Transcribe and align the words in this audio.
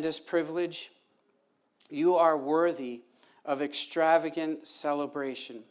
tremendous 0.00 0.18
privilege. 0.18 0.90
You 1.90 2.16
are 2.16 2.34
worthy 2.34 3.02
of 3.44 3.60
extravagant 3.60 4.66
celebration. 4.66 5.62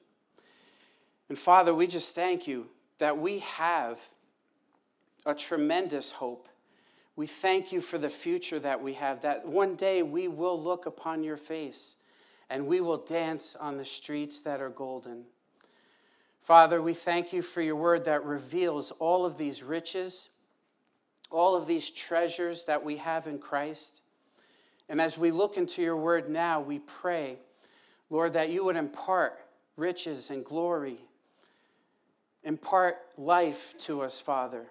And 1.30 1.38
Father, 1.38 1.74
we 1.74 1.88
just 1.88 2.14
thank 2.14 2.48
you 2.48 2.68
that 3.00 3.18
we 3.18 3.40
have 3.40 4.00
a 5.26 5.34
tremendous 5.34 6.12
hope. 6.12 6.48
We 7.16 7.26
thank 7.26 7.72
you 7.72 7.82
for 7.82 7.98
the 7.98 8.08
future 8.08 8.60
that 8.60 8.80
we 8.80 8.94
have, 8.94 9.22
that 9.22 9.48
one 9.48 9.74
day 9.74 10.04
we 10.04 10.28
will 10.28 10.62
look 10.62 10.86
upon 10.86 11.24
your 11.24 11.38
face 11.38 11.96
and 12.52 12.68
we 12.68 12.82
will 12.82 12.98
dance 12.98 13.56
on 13.56 13.78
the 13.78 13.86
streets 13.86 14.42
that 14.42 14.62
are 14.62 14.70
golden. 14.70 15.24
Father, 16.44 16.84
we 16.84 16.94
thank 16.94 17.34
you 17.34 17.42
for 17.42 17.64
your 17.64 17.78
word 17.78 18.06
that 18.06 18.24
reveals 18.24 18.92
all 19.00 19.26
of 19.26 19.40
these 19.40 19.64
riches, 19.64 20.30
all 21.32 21.56
of 21.56 21.66
these 21.66 21.90
treasures 21.90 22.66
that 22.66 22.84
we 22.84 22.96
have 22.98 23.26
in 23.26 23.40
Christ. 23.40 24.02
And 24.90 25.00
as 25.00 25.18
we 25.18 25.32
look 25.32 25.58
into 25.58 25.82
your 25.82 25.96
word 25.96 26.30
now, 26.30 26.60
we 26.60 26.80
pray, 26.80 27.38
Lord, 28.10 28.34
that 28.34 28.50
you 28.50 28.66
would 28.66 28.76
impart 28.76 29.40
riches 29.78 30.32
and 30.32 30.44
glory, 30.44 30.98
impart 32.44 32.98
life 33.18 33.76
to 33.80 34.02
us, 34.02 34.20
Father. 34.20 34.66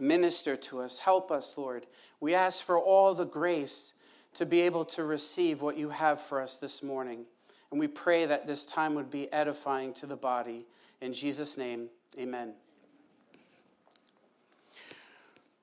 Minister 0.00 0.56
to 0.56 0.80
us. 0.80 0.98
Help 0.98 1.30
us, 1.30 1.56
Lord. 1.58 1.86
We 2.20 2.34
ask 2.34 2.64
for 2.64 2.78
all 2.78 3.14
the 3.14 3.26
grace 3.26 3.94
to 4.34 4.46
be 4.46 4.62
able 4.62 4.86
to 4.86 5.04
receive 5.04 5.60
what 5.60 5.76
you 5.76 5.90
have 5.90 6.20
for 6.20 6.40
us 6.40 6.56
this 6.56 6.82
morning. 6.82 7.26
And 7.70 7.78
we 7.78 7.86
pray 7.86 8.24
that 8.24 8.46
this 8.46 8.64
time 8.64 8.94
would 8.94 9.10
be 9.10 9.30
edifying 9.32 9.92
to 9.94 10.06
the 10.06 10.16
body. 10.16 10.66
In 11.02 11.12
Jesus' 11.12 11.58
name, 11.58 11.88
amen. 12.18 12.54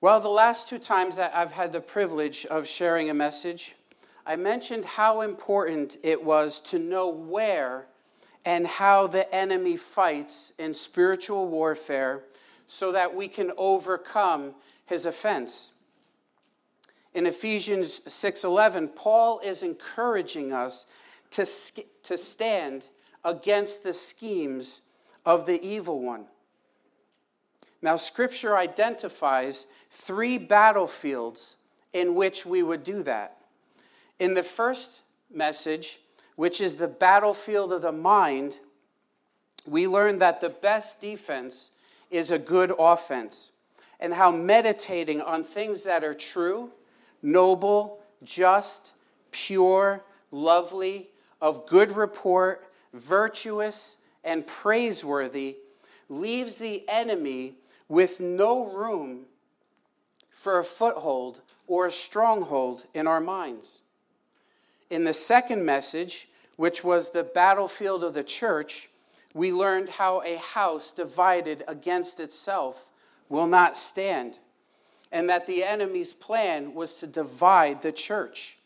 Well, 0.01 0.21
the 0.21 0.29
last 0.29 0.69
two 0.69 0.77
times 0.77 1.17
that 1.17 1.35
I've 1.35 1.51
had 1.51 1.73
the 1.73 1.81
privilege 1.81 2.45
of 2.45 2.65
sharing 2.65 3.09
a 3.09 3.13
message, 3.13 3.75
I 4.25 4.37
mentioned 4.37 4.85
how 4.85 5.19
important 5.19 5.97
it 6.03 6.23
was 6.23 6.61
to 6.61 6.79
know 6.79 7.09
where 7.09 7.85
and 8.45 8.65
how 8.65 9.07
the 9.07 9.29
enemy 9.35 9.75
fights 9.75 10.53
in 10.57 10.73
spiritual 10.73 11.49
warfare 11.49 12.23
so 12.65 12.93
that 12.93 13.13
we 13.13 13.27
can 13.27 13.51
overcome 13.57 14.55
his 14.85 15.05
offense. 15.05 15.73
In 17.13 17.25
Ephesians 17.25 17.99
6:11, 18.07 18.95
Paul 18.95 19.39
is 19.39 19.63
encouraging 19.63 20.53
us 20.53 20.85
to, 21.31 21.45
to 22.03 22.17
stand 22.17 22.85
against 23.25 23.83
the 23.83 23.93
schemes 23.93 24.83
of 25.25 25.45
the 25.45 25.61
evil 25.61 25.99
one. 25.99 26.25
Now, 27.81 27.95
Scripture 27.95 28.57
identifies 28.57 29.67
three 29.89 30.37
battlefields 30.37 31.55
in 31.93 32.15
which 32.15 32.45
we 32.45 32.61
would 32.61 32.83
do 32.83 33.03
that. 33.03 33.37
In 34.19 34.33
the 34.33 34.43
first 34.43 35.01
message, 35.33 35.99
which 36.35 36.61
is 36.61 36.75
the 36.75 36.87
battlefield 36.87 37.71
of 37.71 37.81
the 37.81 37.91
mind, 37.91 38.59
we 39.65 39.87
learn 39.87 40.17
that 40.19 40.41
the 40.41 40.49
best 40.49 40.99
defense 40.99 41.71
is 42.11 42.31
a 42.31 42.39
good 42.39 42.73
offense, 42.77 43.51
and 43.99 44.13
how 44.13 44.31
meditating 44.31 45.21
on 45.21 45.43
things 45.43 45.83
that 45.83 46.03
are 46.03 46.13
true, 46.13 46.71
noble, 47.21 47.99
just, 48.23 48.93
pure, 49.31 50.03
lovely, 50.31 51.09
of 51.41 51.67
good 51.67 51.95
report, 51.95 52.71
virtuous, 52.93 53.97
and 54.23 54.45
praiseworthy 54.47 55.57
leaves 56.09 56.57
the 56.57 56.83
enemy 56.89 57.55
with 57.89 58.21
no 58.21 58.71
room 58.71 59.25
for 60.29 60.59
a 60.59 60.63
foothold 60.63 61.41
or 61.67 61.87
a 61.87 61.91
stronghold 61.91 62.85
in 62.93 63.07
our 63.07 63.19
minds. 63.19 63.81
In 64.89 65.03
the 65.03 65.13
second 65.13 65.65
message, 65.65 66.29
which 66.55 66.83
was 66.83 67.11
the 67.11 67.23
battlefield 67.23 68.03
of 68.03 68.13
the 68.13 68.23
church, 68.23 68.89
we 69.33 69.51
learned 69.51 69.89
how 69.89 70.21
a 70.23 70.37
house 70.37 70.91
divided 70.91 71.63
against 71.67 72.19
itself 72.19 72.91
will 73.27 73.47
not 73.47 73.77
stand, 73.77 74.39
and 75.11 75.29
that 75.29 75.45
the 75.45 75.63
enemy's 75.63 76.13
plan 76.13 76.73
was 76.73 76.95
to 76.95 77.07
divide 77.07 77.81
the 77.81 77.91
church. 77.91 78.57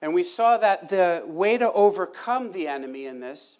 And 0.00 0.14
we 0.14 0.22
saw 0.22 0.56
that 0.58 0.88
the 0.88 1.22
way 1.26 1.58
to 1.58 1.70
overcome 1.72 2.52
the 2.52 2.66
enemy 2.66 3.06
in 3.06 3.20
this 3.20 3.58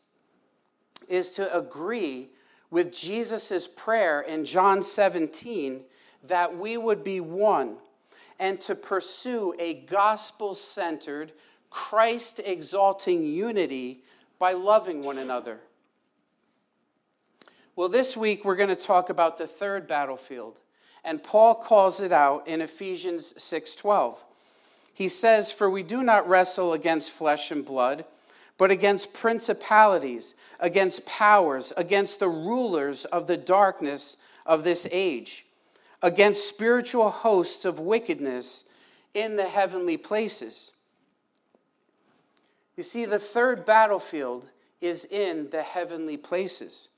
is 1.09 1.33
to 1.33 1.57
agree 1.57 2.31
with 2.73 2.91
Jesus' 2.91 3.69
prayer 3.69 4.23
in 4.23 4.47
John 4.47 4.83
17 4.83 5.83
that 6.25 6.57
we 6.57 6.79
would 6.79 7.05
be 7.05 7.21
one 7.21 7.77
and 8.41 8.59
to 8.63 8.75
pursue 8.75 9.55
a 9.59 9.75
gospel 9.75 10.55
centered, 10.55 11.33
Christ 11.69 12.41
exalting 12.43 13.27
unity 13.27 14.03
by 14.39 14.53
loving 14.53 15.03
one 15.05 15.19
another. 15.19 15.61
Well, 17.77 17.91
this 17.91 18.17
week 18.17 18.43
we're 18.45 18.57
going 18.57 18.71
to 18.71 18.75
talk 18.75 19.11
about 19.11 19.37
the 19.37 19.47
third 19.47 19.87
battlefield, 19.87 20.59
and 21.05 21.23
Paul 21.23 21.55
calls 21.55 22.01
it 22.01 22.11
out 22.11 22.49
in 22.49 22.63
Ephesians 22.63 23.35
6:12. 23.35 24.25
He 24.95 25.09
says, 25.09 25.53
"For 25.53 25.69
we 25.69 25.83
do 25.83 26.03
not 26.03 26.27
wrestle 26.27 26.73
against 26.73 27.11
flesh 27.11 27.51
and 27.51 27.65
blood, 27.65 28.07
but 28.63 28.71
against 28.71 29.13
principalities, 29.13 30.37
against 30.61 31.05
powers, 31.05 31.73
against 31.77 32.21
the 32.21 32.29
rulers 32.29 33.05
of 33.07 33.27
the 33.27 33.37
darkness 33.37 34.17
of 34.47 34.63
this 34.63 34.87
age, 34.93 35.45
against 36.01 36.47
spiritual 36.47 37.11
hosts 37.11 37.65
of 37.65 37.81
wickedness 37.81 38.65
in 39.15 39.35
the 39.35 39.49
heavenly 39.49 39.97
places." 39.97 40.71
You 42.77 42.85
see, 42.85 43.05
the 43.05 43.19
third 43.19 43.65
battlefield 43.65 44.49
is 44.81 45.07
in 45.07 45.51
the 45.51 45.65
heavenly 45.65 46.17
places. 46.17 46.89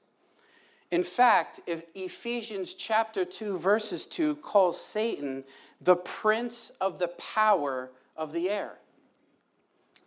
In 0.91 1.03
fact, 1.03 1.61
Ephesians 1.67 2.75
chapter 2.75 3.25
2, 3.25 3.57
verses 3.57 4.05
2 4.05 4.37
calls 4.37 4.79
Satan 4.79 5.47
the 5.81 5.97
prince 5.97 6.73
of 6.79 6.99
the 6.99 7.09
power 7.09 7.91
of 8.19 8.35
the 8.35 8.51
air, 8.51 8.81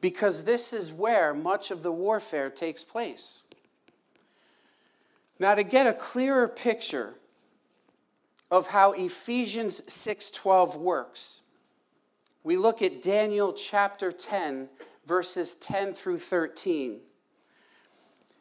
because 0.01 0.43
this 0.43 0.73
is 0.73 0.91
where 0.91 1.33
much 1.33 1.71
of 1.71 1.83
the 1.83 1.91
warfare 1.91 2.49
takes 2.49 2.83
place. 2.83 3.41
Now, 5.39 5.55
to 5.55 5.63
get 5.63 5.87
a 5.87 5.93
clearer 5.93 6.47
picture 6.47 7.15
of 8.49 8.67
how 8.67 8.93
Ephesians 8.93 9.81
6:12 9.91 10.75
works, 10.75 11.41
we 12.43 12.57
look 12.57 12.81
at 12.81 13.01
Daniel 13.01 13.53
chapter 13.53 14.11
10, 14.11 14.69
verses 15.05 15.55
10 15.55 15.93
through 15.93 16.17
13. 16.17 17.01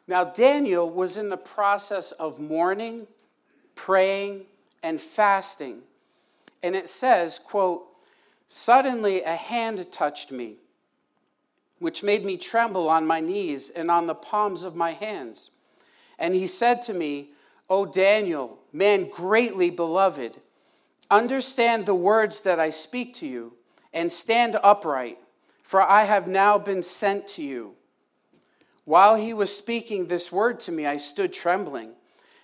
Now, 0.07 0.23
Daniel 0.23 0.89
was 0.89 1.17
in 1.17 1.29
the 1.29 1.37
process 1.37 2.13
of 2.13 2.39
mourning, 2.39 3.07
praying, 3.75 4.45
and 4.81 5.01
fasting. 5.01 5.81
And 6.63 6.75
it 6.75 6.87
says, 6.87 7.39
quote, 7.39 7.85
Suddenly 8.47 9.23
a 9.23 9.35
hand 9.35 9.91
touched 9.91 10.31
me, 10.31 10.55
which 11.79 12.03
made 12.03 12.25
me 12.25 12.37
tremble 12.37 12.89
on 12.89 13.05
my 13.05 13.19
knees 13.19 13.69
and 13.69 13.91
on 13.91 14.07
the 14.07 14.15
palms 14.15 14.63
of 14.63 14.75
my 14.75 14.91
hands. 14.91 15.51
And 16.19 16.33
he 16.33 16.47
said 16.47 16.81
to 16.83 16.93
me, 16.93 17.29
O 17.69 17.85
Daniel, 17.85 18.57
man 18.71 19.09
greatly 19.09 19.69
beloved, 19.69 20.39
understand 21.11 21.85
the 21.85 21.95
words 21.95 22.41
that 22.41 22.59
I 22.59 22.69
speak 22.69 23.13
to 23.15 23.27
you, 23.27 23.53
and 23.93 24.11
stand 24.11 24.57
upright, 24.63 25.17
for 25.63 25.81
I 25.81 26.03
have 26.03 26.27
now 26.27 26.57
been 26.57 26.83
sent 26.83 27.27
to 27.29 27.43
you. 27.43 27.73
While 28.85 29.15
he 29.15 29.33
was 29.33 29.55
speaking 29.55 30.07
this 30.07 30.31
word 30.31 30.59
to 30.61 30.71
me, 30.71 30.85
I 30.85 30.97
stood 30.97 31.33
trembling. 31.33 31.91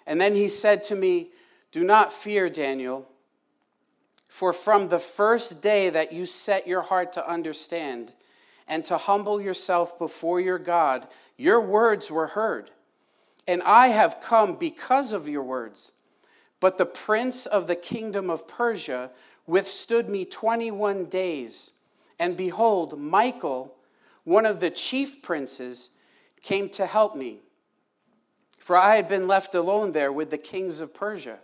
And 0.06 0.20
then 0.20 0.36
he 0.36 0.50
said 0.50 0.84
to 0.84 0.96
me, 0.96 1.30
Do 1.72 1.84
not 1.86 2.12
fear, 2.12 2.50
Daniel, 2.50 3.08
for 4.28 4.52
from 4.52 4.90
the 4.90 5.00
first 5.00 5.62
day 5.62 5.90
that 5.90 6.12
you 6.12 6.26
set 6.26 6.68
your 6.68 6.82
heart 6.82 7.14
to 7.14 7.30
understand 7.30 8.14
and 8.68 8.84
to 8.86 8.98
humble 8.98 9.42
yourself 9.42 9.98
before 10.00 10.40
your 10.40 10.60
God, 10.60 11.08
your 11.38 11.62
words 11.62 12.10
were 12.10 12.28
heard. 12.28 12.72
And 13.48 13.62
I 13.64 13.88
have 13.88 14.22
come 14.22 14.56
because 14.56 15.12
of 15.12 15.28
your 15.28 15.44
words. 15.44 15.92
But 16.60 16.78
the 16.78 16.86
prince 16.86 17.46
of 17.46 17.68
the 17.68 17.76
kingdom 17.76 18.30
of 18.30 18.48
Persia 18.48 19.12
withstood 19.46 20.08
me 20.08 20.24
21 20.24 21.06
days. 21.06 21.72
And 22.20 22.38
behold, 22.38 22.98
Michael, 22.98 23.76
one 24.24 24.46
of 24.46 24.62
the 24.62 24.70
chief 24.70 25.22
princes, 25.22 25.90
came 26.44 26.70
to 26.70 26.86
help 26.86 27.16
me, 27.16 27.40
for 28.60 28.78
I 28.78 28.98
had 28.98 29.08
been 29.08 29.28
left 29.28 29.56
alone 29.56 29.94
there 29.94 30.12
with 30.12 30.30
the 30.30 30.38
kings 30.38 30.82
of 30.82 30.94
Persia. 30.94 31.40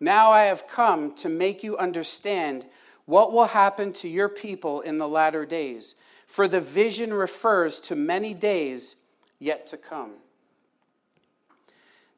Now 0.00 0.30
I 0.30 0.44
have 0.44 0.68
come 0.68 1.14
to 1.16 1.28
make 1.28 1.62
you 1.62 1.76
understand 1.76 2.66
what 3.04 3.32
will 3.32 3.46
happen 3.46 3.92
to 3.94 4.08
your 4.08 4.28
people 4.28 4.80
in 4.80 4.98
the 4.98 5.08
latter 5.08 5.44
days, 5.44 5.96
for 6.26 6.46
the 6.48 6.60
vision 6.60 7.14
refers 7.14 7.80
to 7.80 7.96
many 7.96 8.34
days 8.34 8.96
yet 9.38 9.66
to 9.68 9.76
come. 9.76 10.12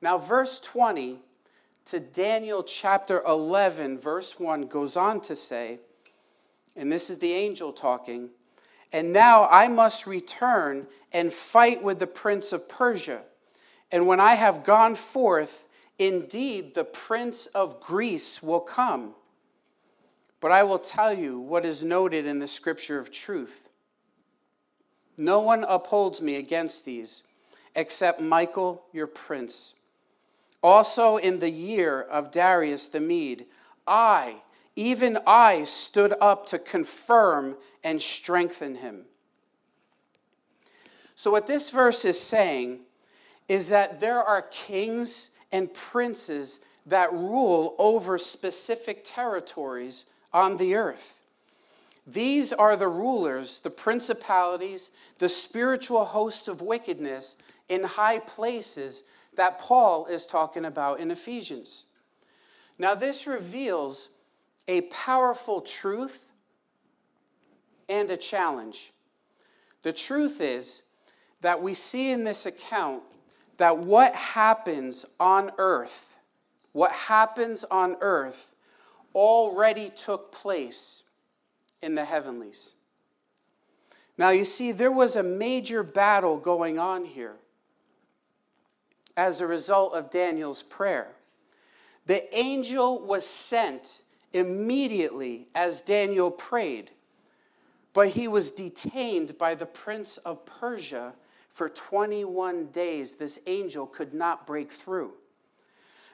Now, 0.00 0.18
verse 0.18 0.60
20 0.60 1.18
to 1.86 2.00
Daniel 2.00 2.62
chapter 2.62 3.22
11, 3.26 3.98
verse 3.98 4.38
1 4.38 4.66
goes 4.66 4.96
on 4.96 5.20
to 5.22 5.34
say, 5.34 5.78
and 6.76 6.92
this 6.92 7.10
is 7.10 7.18
the 7.18 7.32
angel 7.32 7.72
talking, 7.72 8.30
and 8.92 9.12
now 9.12 9.48
I 9.50 9.68
must 9.68 10.06
return 10.06 10.86
and 11.12 11.32
fight 11.32 11.82
with 11.82 11.98
the 11.98 12.06
prince 12.06 12.52
of 12.52 12.68
Persia. 12.68 13.22
And 13.90 14.06
when 14.06 14.20
I 14.20 14.34
have 14.34 14.64
gone 14.64 14.94
forth, 14.94 15.66
indeed 15.98 16.74
the 16.74 16.84
prince 16.84 17.46
of 17.46 17.80
Greece 17.80 18.42
will 18.42 18.60
come. 18.60 19.14
But 20.40 20.52
I 20.52 20.62
will 20.62 20.78
tell 20.78 21.12
you 21.12 21.40
what 21.40 21.64
is 21.64 21.82
noted 21.82 22.26
in 22.26 22.38
the 22.38 22.46
scripture 22.46 22.98
of 22.98 23.10
truth. 23.10 23.67
No 25.18 25.40
one 25.40 25.64
upholds 25.64 26.22
me 26.22 26.36
against 26.36 26.84
these, 26.84 27.24
except 27.74 28.20
Michael, 28.20 28.84
your 28.92 29.08
prince. 29.08 29.74
Also, 30.62 31.16
in 31.16 31.40
the 31.40 31.50
year 31.50 32.00
of 32.00 32.30
Darius 32.30 32.88
the 32.88 33.00
Mede, 33.00 33.46
I, 33.86 34.36
even 34.76 35.18
I, 35.26 35.64
stood 35.64 36.14
up 36.20 36.46
to 36.46 36.58
confirm 36.58 37.56
and 37.82 38.00
strengthen 38.00 38.76
him. 38.76 39.06
So, 41.16 41.32
what 41.32 41.48
this 41.48 41.70
verse 41.70 42.04
is 42.04 42.20
saying 42.20 42.80
is 43.48 43.68
that 43.70 43.98
there 43.98 44.22
are 44.22 44.42
kings 44.42 45.30
and 45.50 45.72
princes 45.74 46.60
that 46.86 47.12
rule 47.12 47.74
over 47.78 48.18
specific 48.18 49.02
territories 49.04 50.04
on 50.32 50.56
the 50.56 50.74
earth. 50.74 51.17
These 52.08 52.54
are 52.54 52.74
the 52.74 52.88
rulers, 52.88 53.60
the 53.60 53.68
principalities, 53.70 54.92
the 55.18 55.28
spiritual 55.28 56.06
hosts 56.06 56.48
of 56.48 56.62
wickedness 56.62 57.36
in 57.68 57.84
high 57.84 58.20
places 58.20 59.02
that 59.36 59.58
Paul 59.58 60.06
is 60.06 60.24
talking 60.24 60.64
about 60.64 61.00
in 61.00 61.10
Ephesians. 61.10 61.84
Now, 62.78 62.94
this 62.94 63.26
reveals 63.26 64.08
a 64.68 64.82
powerful 64.82 65.60
truth 65.60 66.28
and 67.90 68.10
a 68.10 68.16
challenge. 68.16 68.92
The 69.82 69.92
truth 69.92 70.40
is 70.40 70.84
that 71.42 71.60
we 71.60 71.74
see 71.74 72.10
in 72.10 72.24
this 72.24 72.46
account 72.46 73.02
that 73.58 73.76
what 73.76 74.14
happens 74.14 75.04
on 75.20 75.50
earth, 75.58 76.16
what 76.72 76.92
happens 76.92 77.64
on 77.64 77.96
earth, 78.00 78.50
already 79.14 79.90
took 79.90 80.32
place 80.32 81.02
in 81.82 81.94
the 81.94 82.04
heavenlies. 82.04 82.74
Now, 84.16 84.30
you 84.30 84.44
see, 84.44 84.72
there 84.72 84.90
was 84.90 85.16
a 85.16 85.22
major 85.22 85.82
battle 85.82 86.38
going 86.38 86.78
on 86.78 87.04
here 87.04 87.36
as 89.16 89.40
a 89.40 89.46
result 89.46 89.94
of 89.94 90.10
Daniel's 90.10 90.62
prayer. 90.62 91.08
The 92.06 92.36
angel 92.36 93.00
was 93.00 93.26
sent 93.26 94.02
immediately 94.32 95.46
as 95.54 95.82
Daniel 95.82 96.30
prayed, 96.30 96.90
but 97.92 98.08
he 98.08 98.28
was 98.28 98.50
detained 98.50 99.38
by 99.38 99.54
the 99.54 99.66
prince 99.66 100.16
of 100.18 100.44
Persia 100.46 101.12
for 101.50 101.68
21 101.68 102.66
days. 102.66 103.16
This 103.16 103.38
angel 103.46 103.86
could 103.86 104.14
not 104.14 104.46
break 104.46 104.72
through. 104.72 105.12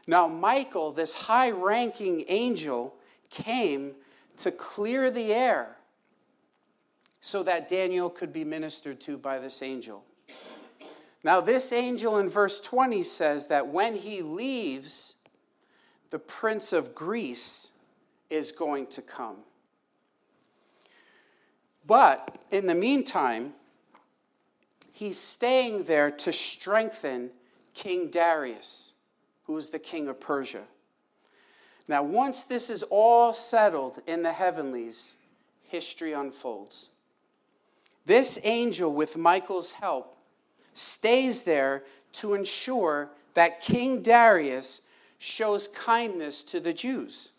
Now, 0.06 0.26
Michael, 0.26 0.92
this 0.92 1.14
high 1.14 1.50
ranking 1.50 2.24
angel, 2.28 2.94
came 3.34 3.94
to 4.38 4.50
clear 4.50 5.10
the 5.10 5.32
air 5.32 5.76
so 7.20 7.42
that 7.42 7.68
Daniel 7.68 8.10
could 8.10 8.32
be 8.32 8.44
ministered 8.44 9.00
to 9.00 9.16
by 9.16 9.38
this 9.38 9.62
angel. 9.62 10.04
Now, 11.22 11.40
this 11.40 11.72
angel 11.72 12.18
in 12.18 12.28
verse 12.28 12.60
20 12.60 13.02
says 13.02 13.46
that 13.46 13.66
when 13.66 13.94
he 13.94 14.20
leaves, 14.20 15.14
the 16.10 16.18
prince 16.18 16.72
of 16.72 16.94
Greece 16.94 17.70
is 18.28 18.52
going 18.52 18.88
to 18.88 19.00
come. 19.00 19.38
But 21.86 22.36
in 22.50 22.66
the 22.66 22.74
meantime, 22.74 23.54
he's 24.92 25.18
staying 25.18 25.84
there 25.84 26.10
to 26.10 26.32
strengthen 26.32 27.30
King 27.72 28.10
Darius, 28.10 28.92
who 29.44 29.56
is 29.56 29.70
the 29.70 29.78
king 29.78 30.08
of 30.08 30.20
Persia. 30.20 30.64
Now, 31.86 32.02
once 32.02 32.44
this 32.44 32.70
is 32.70 32.82
all 32.84 33.34
settled 33.34 34.00
in 34.06 34.22
the 34.22 34.32
heavenlies, 34.32 35.14
history 35.62 36.12
unfolds. 36.12 36.90
This 38.06 38.38
angel, 38.42 38.92
with 38.92 39.16
Michael's 39.16 39.72
help, 39.72 40.16
stays 40.72 41.44
there 41.44 41.84
to 42.14 42.34
ensure 42.34 43.10
that 43.34 43.60
King 43.60 44.02
Darius 44.02 44.82
shows 45.18 45.68
kindness 45.68 46.42
to 46.44 46.60
the 46.60 46.72
Jews, 46.72 47.32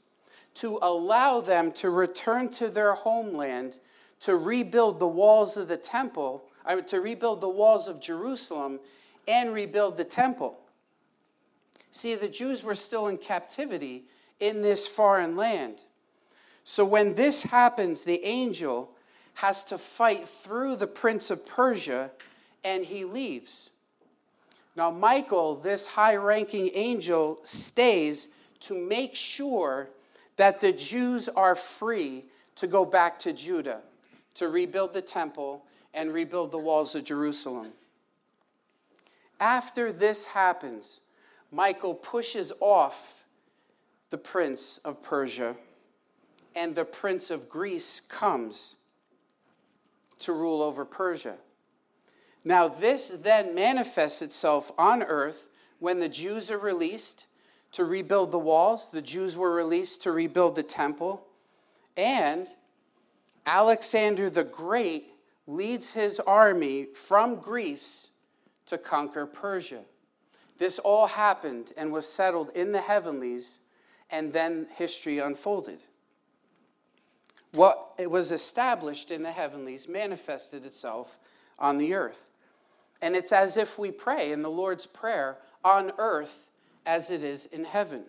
to 0.56 0.80
allow 0.82 1.42
them 1.42 1.72
to 1.74 1.90
return 1.90 2.50
to 2.50 2.68
their 2.68 2.94
homeland, 2.94 3.80
to 4.22 4.36
rebuild 4.36 5.00
the 5.00 5.08
walls 5.08 5.58
of 5.58 5.68
the 5.68 5.78
temple, 5.78 6.44
to 6.88 7.02
rebuild 7.02 7.42
the 7.42 7.50
walls 7.50 7.88
of 7.88 8.00
Jerusalem, 8.00 8.80
and 9.28 9.54
rebuild 9.54 9.98
the 9.98 10.04
temple. 10.04 10.60
See, 11.92 12.16
the 12.16 12.28
Jews 12.28 12.64
were 12.64 12.76
still 12.76 13.08
in 13.08 13.18
captivity 13.18 14.06
in 14.40 14.62
this 14.62 14.88
foreign 14.88 15.36
land. 15.36 15.84
So 16.64 16.84
when 16.84 17.14
this 17.14 17.44
happens, 17.44 18.04
the 18.04 18.24
angel 18.26 18.92
has 19.36 19.64
to 19.66 19.78
fight 19.78 20.28
through 20.28 20.78
the 20.78 20.88
prince 20.88 21.30
of 21.30 21.46
Persia 21.46 22.12
and 22.64 22.84
he 22.84 23.06
leaves. 23.06 23.70
Now, 24.76 24.92
Michael, 24.92 25.56
this 25.56 25.86
high 25.88 26.16
ranking 26.16 26.72
angel, 26.74 27.40
stays 27.44 28.30
to 28.62 28.78
make 28.78 29.16
sure 29.16 29.90
that 30.36 30.60
the 30.60 30.72
Jews 30.72 31.30
are 31.30 31.56
free 31.56 32.26
to 32.56 32.68
go 32.68 32.84
back 32.84 33.20
to 33.20 33.32
Judah, 33.32 33.82
to 34.34 34.50
rebuild 34.50 34.94
the 34.94 35.02
temple 35.02 35.64
and 35.94 36.14
rebuild 36.14 36.52
the 36.52 36.58
walls 36.58 36.96
of 36.96 37.04
Jerusalem. 37.04 37.72
After 39.40 39.92
this 39.92 40.26
happens, 40.26 41.02
Michael 41.52 41.94
pushes 41.94 42.52
off 42.60 43.25
the 44.16 44.20
prince 44.22 44.78
of 44.86 45.02
Persia, 45.02 45.58
and 46.56 46.74
the 46.74 46.86
prince 46.86 47.30
of 47.30 47.50
Greece 47.50 48.00
comes 48.00 48.78
to 50.20 50.32
rule 50.32 50.62
over 50.62 50.86
Persia. 50.86 51.36
Now, 52.46 52.70
this 52.70 53.10
then 53.10 53.54
manifests 53.54 54.22
itself 54.22 54.72
on 54.78 55.04
earth 55.04 55.50
when 55.80 56.00
the 56.00 56.08
Jews 56.08 56.50
are 56.50 56.58
released 56.58 57.28
to 57.74 57.84
rebuild 57.84 58.32
the 58.32 58.40
walls, 58.40 58.90
the 58.90 59.02
Jews 59.02 59.36
were 59.36 59.52
released 59.52 60.02
to 60.04 60.14
rebuild 60.14 60.56
the 60.56 60.64
temple, 60.64 61.28
and 61.98 62.48
Alexander 63.46 64.30
the 64.30 64.46
Great 64.46 65.10
leads 65.46 65.92
his 65.92 66.22
army 66.22 66.86
from 66.86 67.36
Greece 67.36 68.12
to 68.68 68.78
conquer 68.78 69.26
Persia. 69.26 69.82
This 70.58 70.80
all 70.80 71.08
happened 71.08 71.74
and 71.76 71.92
was 71.92 72.08
settled 72.08 72.52
in 72.56 72.72
the 72.72 72.80
heavenlies, 72.80 73.60
and 74.10 74.32
then 74.32 74.68
history 74.76 75.20
unfolded. 75.20 75.80
What 77.52 77.94
was 78.00 78.32
established 78.32 79.12
in 79.12 79.24
the 79.24 79.32
heavenlies 79.32 79.88
manifested 79.88 80.66
itself 80.66 81.20
on 81.58 81.78
the 81.78 81.94
earth. 81.94 82.32
And 83.02 83.16
it's 83.16 83.32
as 83.32 83.58
if 83.58 83.80
we 83.80 83.92
pray 83.92 84.32
in 84.32 84.42
the 84.42 84.50
Lord's 84.50 84.86
Prayer 84.86 85.38
on 85.64 85.92
earth 85.98 86.52
as 86.86 87.12
it 87.12 87.24
is 87.24 87.46
in 87.48 87.64
heaven. 87.64 88.04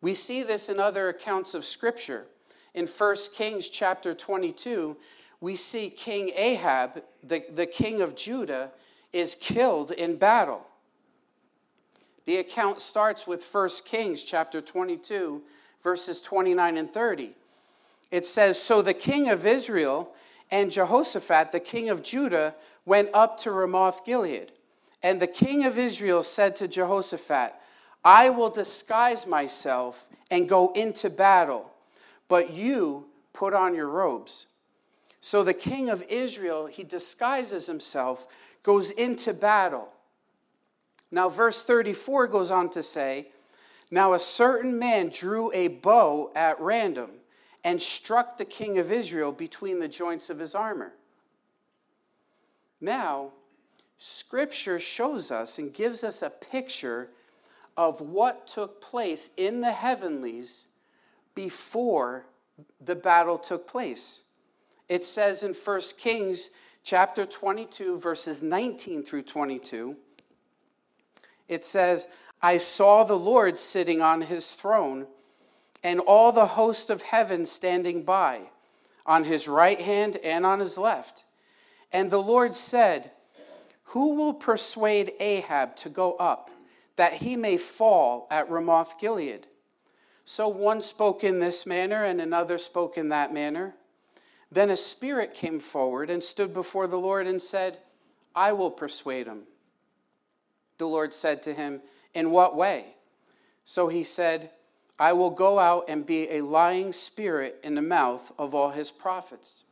We 0.00 0.14
see 0.14 0.42
this 0.42 0.68
in 0.68 0.78
other 0.78 1.08
accounts 1.08 1.54
of 1.54 1.64
Scripture. 1.64 2.26
In 2.74 2.86
1 2.86 3.16
Kings 3.34 3.68
chapter 3.68 4.14
22, 4.14 4.96
we 5.40 5.56
see 5.56 5.90
King 5.90 6.30
Ahab, 6.34 7.02
the, 7.22 7.44
the 7.52 7.66
king 7.66 8.00
of 8.00 8.14
Judah, 8.14 8.70
is 9.12 9.34
killed 9.34 9.90
in 9.90 10.16
battle. 10.16 10.66
The 12.24 12.36
account 12.36 12.80
starts 12.80 13.26
with 13.26 13.46
1 13.50 13.68
Kings 13.84 14.24
chapter 14.24 14.60
22, 14.60 15.42
verses 15.82 16.20
29 16.20 16.76
and 16.76 16.90
30. 16.90 17.32
It 18.10 18.26
says, 18.26 18.60
So 18.60 18.82
the 18.82 18.94
king 18.94 19.28
of 19.28 19.44
Israel 19.44 20.14
and 20.50 20.70
Jehoshaphat, 20.70 21.50
the 21.50 21.60
king 21.60 21.88
of 21.88 22.02
Judah, 22.02 22.54
went 22.84 23.08
up 23.12 23.38
to 23.38 23.50
Ramoth 23.50 24.04
Gilead. 24.04 24.52
And 25.02 25.20
the 25.20 25.26
king 25.26 25.64
of 25.64 25.78
Israel 25.78 26.22
said 26.22 26.54
to 26.56 26.68
Jehoshaphat, 26.68 27.54
I 28.04 28.30
will 28.30 28.50
disguise 28.50 29.26
myself 29.26 30.08
and 30.30 30.48
go 30.48 30.72
into 30.72 31.10
battle, 31.10 31.70
but 32.28 32.52
you 32.52 33.06
put 33.32 33.54
on 33.54 33.74
your 33.74 33.88
robes. 33.88 34.46
So 35.20 35.42
the 35.42 35.54
king 35.54 35.88
of 35.88 36.02
Israel, 36.08 36.66
he 36.66 36.84
disguises 36.84 37.66
himself, 37.66 38.26
goes 38.62 38.90
into 38.90 39.32
battle. 39.32 39.88
Now, 41.12 41.28
verse 41.28 41.62
34 41.62 42.26
goes 42.26 42.50
on 42.50 42.70
to 42.70 42.82
say, 42.82 43.28
Now 43.90 44.14
a 44.14 44.18
certain 44.18 44.78
man 44.78 45.10
drew 45.10 45.52
a 45.52 45.68
bow 45.68 46.32
at 46.34 46.58
random 46.58 47.10
and 47.62 47.80
struck 47.80 48.38
the 48.38 48.46
king 48.46 48.78
of 48.78 48.90
Israel 48.90 49.30
between 49.30 49.78
the 49.78 49.88
joints 49.88 50.30
of 50.30 50.38
his 50.38 50.54
armor. 50.54 50.94
Now, 52.80 53.30
Scripture 53.98 54.80
shows 54.80 55.30
us 55.30 55.58
and 55.58 55.72
gives 55.72 56.02
us 56.02 56.22
a 56.22 56.30
picture 56.30 57.10
of 57.76 58.00
what 58.00 58.46
took 58.46 58.80
place 58.80 59.30
in 59.36 59.60
the 59.60 59.70
heavenlies 59.70 60.66
before 61.34 62.24
the 62.80 62.96
battle 62.96 63.38
took 63.38 63.66
place. 63.68 64.22
It 64.88 65.04
says 65.04 65.42
in 65.42 65.54
1 65.54 65.80
Kings 65.98 66.50
chapter 66.82 67.24
22, 67.24 67.98
verses 67.98 68.42
19 68.42 69.04
through 69.04 69.22
22, 69.22 69.96
it 71.52 71.64
says, 71.64 72.08
I 72.40 72.56
saw 72.56 73.04
the 73.04 73.18
Lord 73.18 73.56
sitting 73.56 74.02
on 74.02 74.22
his 74.22 74.52
throne, 74.52 75.06
and 75.84 76.00
all 76.00 76.32
the 76.32 76.46
host 76.46 76.90
of 76.90 77.02
heaven 77.02 77.44
standing 77.44 78.02
by, 78.02 78.42
on 79.06 79.24
his 79.24 79.48
right 79.48 79.80
hand 79.80 80.16
and 80.16 80.46
on 80.46 80.60
his 80.60 80.78
left. 80.78 81.24
And 81.92 82.10
the 82.10 82.22
Lord 82.22 82.54
said, 82.54 83.10
Who 83.84 84.14
will 84.14 84.34
persuade 84.34 85.12
Ahab 85.20 85.76
to 85.76 85.88
go 85.88 86.14
up, 86.14 86.50
that 86.96 87.14
he 87.14 87.36
may 87.36 87.56
fall 87.56 88.26
at 88.30 88.50
Ramoth 88.50 88.98
Gilead? 88.98 89.46
So 90.24 90.48
one 90.48 90.80
spoke 90.80 91.24
in 91.24 91.40
this 91.40 91.66
manner, 91.66 92.04
and 92.04 92.20
another 92.20 92.58
spoke 92.58 92.96
in 92.96 93.08
that 93.10 93.34
manner. 93.34 93.74
Then 94.50 94.70
a 94.70 94.76
spirit 94.76 95.34
came 95.34 95.58
forward 95.58 96.10
and 96.10 96.22
stood 96.22 96.52
before 96.52 96.86
the 96.86 96.98
Lord 96.98 97.26
and 97.26 97.40
said, 97.40 97.78
I 98.34 98.52
will 98.52 98.70
persuade 98.70 99.26
him. 99.26 99.42
The 100.78 100.86
Lord 100.86 101.12
said 101.12 101.42
to 101.42 101.54
him, 101.54 101.80
In 102.14 102.30
what 102.30 102.56
way? 102.56 102.94
So 103.64 103.88
he 103.88 104.04
said, 104.04 104.50
I 104.98 105.12
will 105.12 105.30
go 105.30 105.58
out 105.58 105.86
and 105.88 106.06
be 106.06 106.30
a 106.30 106.42
lying 106.42 106.92
spirit 106.92 107.60
in 107.62 107.74
the 107.74 107.82
mouth 107.82 108.32
of 108.38 108.54
all 108.54 108.70
his 108.70 108.90
prophets. 108.90 109.64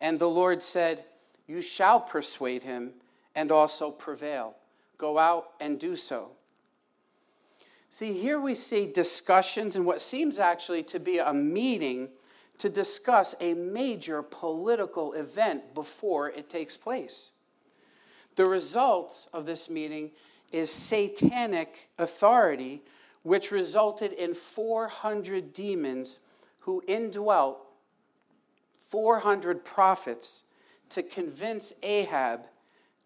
And 0.00 0.18
the 0.18 0.28
Lord 0.28 0.62
said, 0.62 1.04
You 1.46 1.60
shall 1.60 2.00
persuade 2.00 2.62
him 2.62 2.92
and 3.34 3.50
also 3.52 3.90
prevail. 3.90 4.54
Go 4.98 5.18
out 5.18 5.50
and 5.60 5.78
do 5.78 5.96
so. 5.96 6.30
See, 7.90 8.12
here 8.12 8.40
we 8.40 8.54
see 8.54 8.90
discussions 8.90 9.76
and 9.76 9.86
what 9.86 10.00
seems 10.00 10.40
actually 10.40 10.82
to 10.84 10.98
be 10.98 11.18
a 11.18 11.32
meeting 11.32 12.08
to 12.58 12.68
discuss 12.68 13.34
a 13.40 13.54
major 13.54 14.22
political 14.22 15.12
event 15.12 15.74
before 15.74 16.30
it 16.30 16.48
takes 16.48 16.76
place. 16.76 17.32
The 18.36 18.46
result 18.46 19.28
of 19.32 19.46
this 19.46 19.70
meeting 19.70 20.10
is 20.54 20.70
satanic 20.70 21.88
authority, 21.98 22.80
which 23.24 23.50
resulted 23.50 24.12
in 24.12 24.32
400 24.34 25.52
demons 25.52 26.20
who 26.60 26.80
indwelt 26.86 27.58
400 28.78 29.64
prophets 29.64 30.44
to 30.90 31.02
convince 31.02 31.72
Ahab 31.82 32.46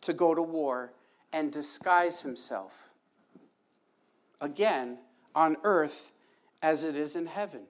to 0.03 0.13
go 0.13 0.35
to 0.35 0.43
war 0.43 0.93
and 1.33 1.51
disguise 1.51 2.21
himself. 2.21 2.91
Again, 4.43 4.99
on 5.35 5.57
earth 5.65 6.13
as 6.63 6.85
it 6.85 6.99
is 6.99 7.17
in 7.17 7.25
heaven. 7.25 7.63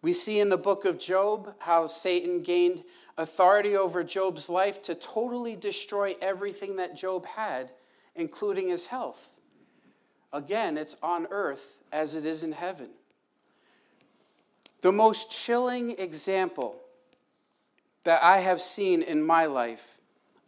We 0.00 0.14
see 0.14 0.40
in 0.40 0.48
the 0.48 0.56
book 0.56 0.86
of 0.86 0.98
Job 0.98 1.54
how 1.58 1.86
Satan 1.86 2.40
gained 2.40 2.82
authority 3.18 3.76
over 3.76 4.02
Job's 4.02 4.48
life 4.48 4.80
to 4.82 4.94
totally 4.94 5.54
destroy 5.54 6.16
everything 6.22 6.76
that 6.76 6.96
Job 6.96 7.26
had, 7.26 7.72
including 8.14 8.68
his 8.68 8.86
health. 8.86 9.38
Again, 10.32 10.76
it's 10.76 10.96
on 11.02 11.26
earth 11.30 11.82
as 11.92 12.14
it 12.14 12.24
is 12.24 12.44
in 12.44 12.52
heaven. 12.52 12.88
The 14.80 14.92
most 14.92 15.30
chilling 15.30 15.98
example 15.98 16.76
that 18.04 18.22
I 18.22 18.38
have 18.38 18.60
seen 18.60 19.02
in 19.02 19.22
my 19.22 19.46
life 19.46 19.98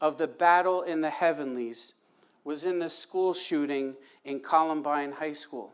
of 0.00 0.16
the 0.16 0.28
battle 0.28 0.82
in 0.82 1.00
the 1.00 1.10
heavenlies 1.10 1.94
was 2.44 2.64
in 2.64 2.78
the 2.78 2.88
school 2.88 3.34
shooting 3.34 3.94
in 4.24 4.40
Columbine 4.40 5.12
High 5.12 5.34
School 5.34 5.72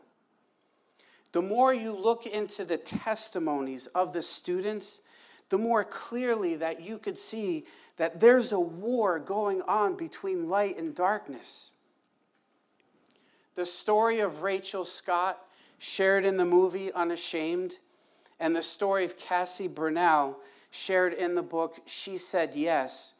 the 1.31 1.41
more 1.41 1.73
you 1.73 1.95
look 1.95 2.25
into 2.25 2.65
the 2.65 2.77
testimonies 2.77 3.87
of 3.87 4.13
the 4.13 4.21
students, 4.21 5.01
the 5.49 5.57
more 5.57 5.83
clearly 5.83 6.55
that 6.55 6.81
you 6.81 6.97
could 6.97 7.17
see 7.17 7.65
that 7.97 8.19
there's 8.19 8.51
a 8.51 8.59
war 8.59 9.19
going 9.19 9.61
on 9.63 9.95
between 9.95 10.49
light 10.49 10.77
and 10.77 10.95
darkness. 10.95 11.71
The 13.59 13.65
story 13.65 14.21
of 14.21 14.41
Rachel 14.41 14.85
Scott, 14.85 15.45
shared 15.79 16.23
in 16.23 16.37
the 16.37 16.45
movie 16.45 16.93
Unashamed, 16.93 17.79
and 18.39 18.55
the 18.55 18.63
story 18.63 19.03
of 19.03 19.17
Cassie 19.17 19.67
Bernall, 19.67 20.37
shared 20.71 21.13
in 21.13 21.35
the 21.35 21.41
book 21.41 21.77
She 21.85 22.17
Said 22.17 22.55
Yes, 22.55 23.15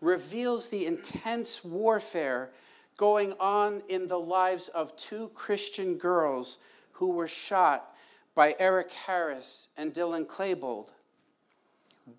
reveals 0.00 0.70
the 0.70 0.86
intense 0.86 1.62
warfare 1.62 2.52
going 2.96 3.34
on 3.38 3.82
in 3.90 4.08
the 4.08 4.18
lives 4.18 4.68
of 4.68 4.96
two 4.96 5.30
Christian 5.34 5.98
girls 5.98 6.56
who 6.92 7.10
were 7.10 7.28
shot 7.28 7.94
by 8.34 8.56
Eric 8.58 8.92
Harris 8.92 9.68
and 9.76 9.92
Dylan 9.92 10.24
Klebold. 10.24 10.88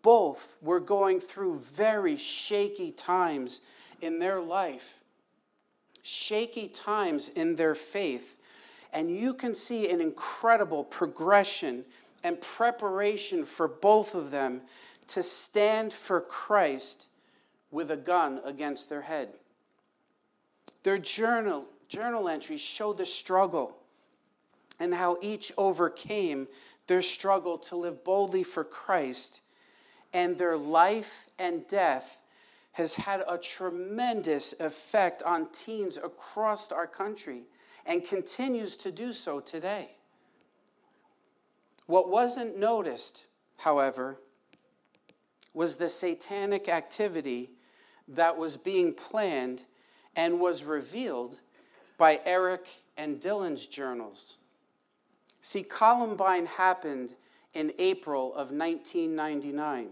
Both 0.03 0.57
were 0.61 0.79
going 0.79 1.19
through 1.19 1.57
very 1.57 2.17
shaky 2.17 2.91
times 2.91 3.61
in 3.99 4.19
their 4.19 4.39
life, 4.39 5.02
shaky 6.03 6.67
times 6.67 7.29
in 7.29 7.55
their 7.55 7.73
faith. 7.73 8.35
And 8.91 9.09
you 9.09 9.33
can 9.33 9.55
see 9.55 9.89
an 9.89 9.99
incredible 9.99 10.83
progression 10.83 11.83
and 12.23 12.39
preparation 12.39 13.43
for 13.43 13.67
both 13.67 14.13
of 14.13 14.29
them 14.29 14.61
to 15.07 15.23
stand 15.23 15.91
for 15.91 16.21
Christ 16.21 17.07
with 17.71 17.89
a 17.91 17.97
gun 17.97 18.39
against 18.45 18.89
their 18.89 19.01
head. 19.01 19.29
Their 20.83 20.99
journal, 20.99 21.65
journal 21.87 22.29
entries 22.29 22.61
show 22.61 22.93
the 22.93 23.05
struggle 23.05 23.75
and 24.79 24.93
how 24.93 25.17
each 25.21 25.51
overcame 25.57 26.47
their 26.87 27.01
struggle 27.01 27.57
to 27.57 27.75
live 27.75 28.03
boldly 28.03 28.43
for 28.43 28.63
Christ. 28.63 29.41
And 30.13 30.37
their 30.37 30.57
life 30.57 31.27
and 31.39 31.67
death 31.67 32.21
has 32.73 32.95
had 32.95 33.23
a 33.27 33.37
tremendous 33.37 34.53
effect 34.59 35.23
on 35.23 35.47
teens 35.51 35.97
across 35.97 36.71
our 36.71 36.87
country 36.87 37.43
and 37.85 38.05
continues 38.05 38.75
to 38.77 38.91
do 38.91 39.13
so 39.13 39.39
today. 39.39 39.91
What 41.85 42.09
wasn't 42.09 42.57
noticed, 42.57 43.25
however, 43.57 44.17
was 45.53 45.75
the 45.75 45.89
satanic 45.89 46.67
activity 46.67 47.51
that 48.07 48.35
was 48.35 48.57
being 48.57 48.93
planned 48.93 49.65
and 50.15 50.39
was 50.39 50.63
revealed 50.63 51.39
by 51.97 52.19
Eric 52.25 52.67
and 52.97 53.19
Dylan's 53.19 53.67
journals. 53.67 54.37
See, 55.41 55.63
Columbine 55.63 56.45
happened 56.45 57.15
in 57.53 57.71
April 57.77 58.33
of 58.33 58.51
1999. 58.51 59.89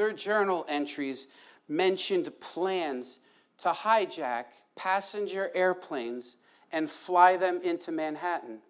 Their 0.00 0.12
journal 0.12 0.64
entries 0.66 1.26
mentioned 1.68 2.30
plans 2.40 3.18
to 3.58 3.68
hijack 3.68 4.44
passenger 4.74 5.50
airplanes 5.54 6.38
and 6.72 6.90
fly 6.90 7.36
them 7.36 7.60
into 7.62 7.92
Manhattan. 7.92 8.60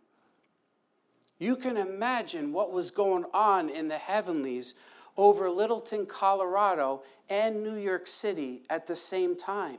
You 1.38 1.54
can 1.54 1.76
imagine 1.76 2.52
what 2.52 2.72
was 2.72 2.90
going 2.90 3.26
on 3.32 3.68
in 3.68 3.86
the 3.86 3.96
heavenlies 3.96 4.74
over 5.16 5.48
Littleton, 5.48 6.06
Colorado, 6.06 7.04
and 7.28 7.62
New 7.62 7.76
York 7.76 8.08
City 8.08 8.64
at 8.68 8.88
the 8.88 8.96
same 8.96 9.36
time. 9.36 9.78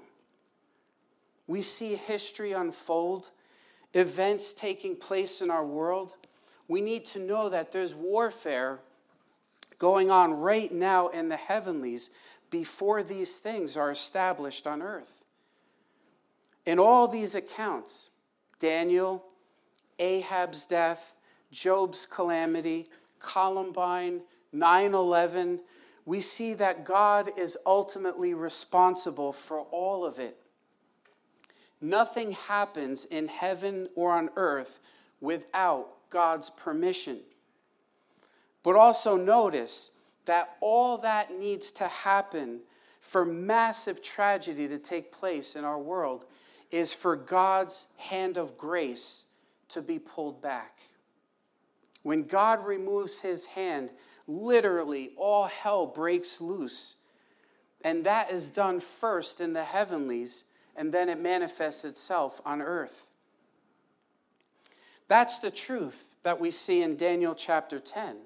We 1.48 1.62
see 1.62 1.96
history 1.96 2.54
unfold 2.54 3.30
events 3.94 4.54
taking 4.54 4.96
place 4.96 5.42
in 5.42 5.52
our 5.52 5.66
world, 5.66 6.14
we 6.70 6.80
need 6.80 7.04
to 7.08 7.20
know 7.20 7.50
that 7.50 7.74
there's 7.74 7.94
warfare 7.94 8.80
going 9.82 10.12
on 10.12 10.32
right 10.36 10.72
now 10.72 11.08
in 11.08 11.28
the 11.28 11.36
heavenlies 11.36 12.12
before 12.52 13.02
these 13.02 13.40
things 13.40 13.76
are 13.76 13.90
established 13.90 14.68
on 14.68 14.80
earth. 14.80 15.26
In 16.68 16.78
all 16.78 17.08
these 17.08 17.34
accounts, 17.34 18.12
Daniel, 18.60 19.26
Ahab's 19.98 20.68
death, 20.68 21.16
Job's 21.50 22.06
calamity, 22.06 22.90
Columbine, 23.18 24.22
9 24.54 24.94
11, 24.94 25.60
we 26.06 26.22
see 26.22 26.54
that 26.54 26.86
God 26.86 27.32
is 27.36 27.58
ultimately 27.66 28.36
responsible 28.36 29.34
for 29.34 29.62
all 29.72 30.06
of 30.06 30.20
it. 30.20 30.38
Nothing 31.82 32.34
happens 32.34 33.06
in 33.06 33.28
heaven 33.28 33.90
or 33.96 34.12
on 34.12 34.30
earth 34.36 34.80
without 35.22 35.88
God's 36.12 36.52
permission. 36.52 37.22
But 38.64 38.76
also 38.76 39.18
notice 39.18 39.92
that 40.26 40.58
all 40.62 40.98
that 41.00 41.38
needs 41.38 41.72
to 41.72 41.88
happen 41.88 42.60
for 43.00 43.26
massive 43.26 44.02
tragedy 44.02 44.68
to 44.68 44.78
take 44.78 45.12
place 45.12 45.56
in 45.56 45.66
our 45.66 45.80
world 45.80 46.26
is 46.70 46.94
for 46.94 47.16
God's 47.16 47.88
hand 47.98 48.38
of 48.38 48.58
grace 48.58 49.26
to 49.70 49.82
be 49.82 50.00
pulled 50.00 50.42
back. 50.42 50.80
When 52.04 52.24
God 52.24 52.66
removes 52.66 53.20
his 53.20 53.46
hand, 53.46 53.92
literally 54.28 55.12
all 55.18 55.46
hell 55.48 55.86
breaks 55.86 56.40
loose. 56.40 56.96
And 57.84 58.04
that 58.06 58.32
is 58.32 58.50
done 58.50 58.80
first 58.80 59.42
in 59.42 59.54
the 59.54 59.64
heavenlies 59.64 60.46
and 60.76 60.92
then 60.92 61.10
it 61.10 61.20
manifests 61.20 61.84
itself 61.84 62.42
on 62.46 62.62
earth. 62.62 63.10
That's 65.08 65.40
the 65.40 65.52
truth 65.52 66.16
that 66.24 66.40
we 66.40 66.52
see 66.52 66.84
in 66.84 66.96
Daniel 66.96 67.36
chapter 67.36 67.80
10. 67.80 68.18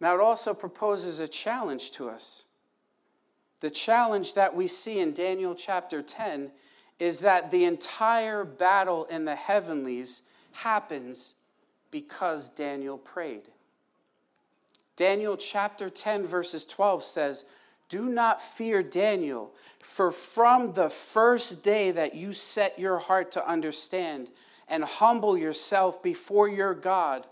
Now, 0.00 0.14
it 0.14 0.20
also 0.20 0.54
proposes 0.54 1.20
a 1.20 1.28
challenge 1.28 1.90
to 1.92 2.08
us. 2.08 2.44
The 3.60 3.70
challenge 3.70 4.34
that 4.34 4.54
we 4.54 4.68
see 4.68 5.00
in 5.00 5.12
Daniel 5.12 5.54
chapter 5.54 6.02
10 6.02 6.52
is 6.98 7.20
that 7.20 7.50
the 7.50 7.64
entire 7.64 8.44
battle 8.44 9.04
in 9.06 9.24
the 9.24 9.34
heavenlies 9.34 10.22
happens 10.52 11.34
because 11.90 12.48
Daniel 12.50 12.98
prayed. 12.98 13.42
Daniel 14.96 15.36
chapter 15.36 15.88
10, 15.88 16.24
verses 16.24 16.66
12 16.66 17.04
says, 17.04 17.44
Do 17.88 18.02
not 18.02 18.42
fear 18.42 18.82
Daniel, 18.82 19.54
for 19.80 20.10
from 20.10 20.72
the 20.72 20.90
first 20.90 21.62
day 21.62 21.92
that 21.92 22.14
you 22.14 22.32
set 22.32 22.78
your 22.78 22.98
heart 22.98 23.30
to 23.32 23.48
understand 23.48 24.30
and 24.68 24.84
humble 24.84 25.38
yourself 25.38 26.02
before 26.02 26.48
your 26.48 26.74
God, 26.74 27.26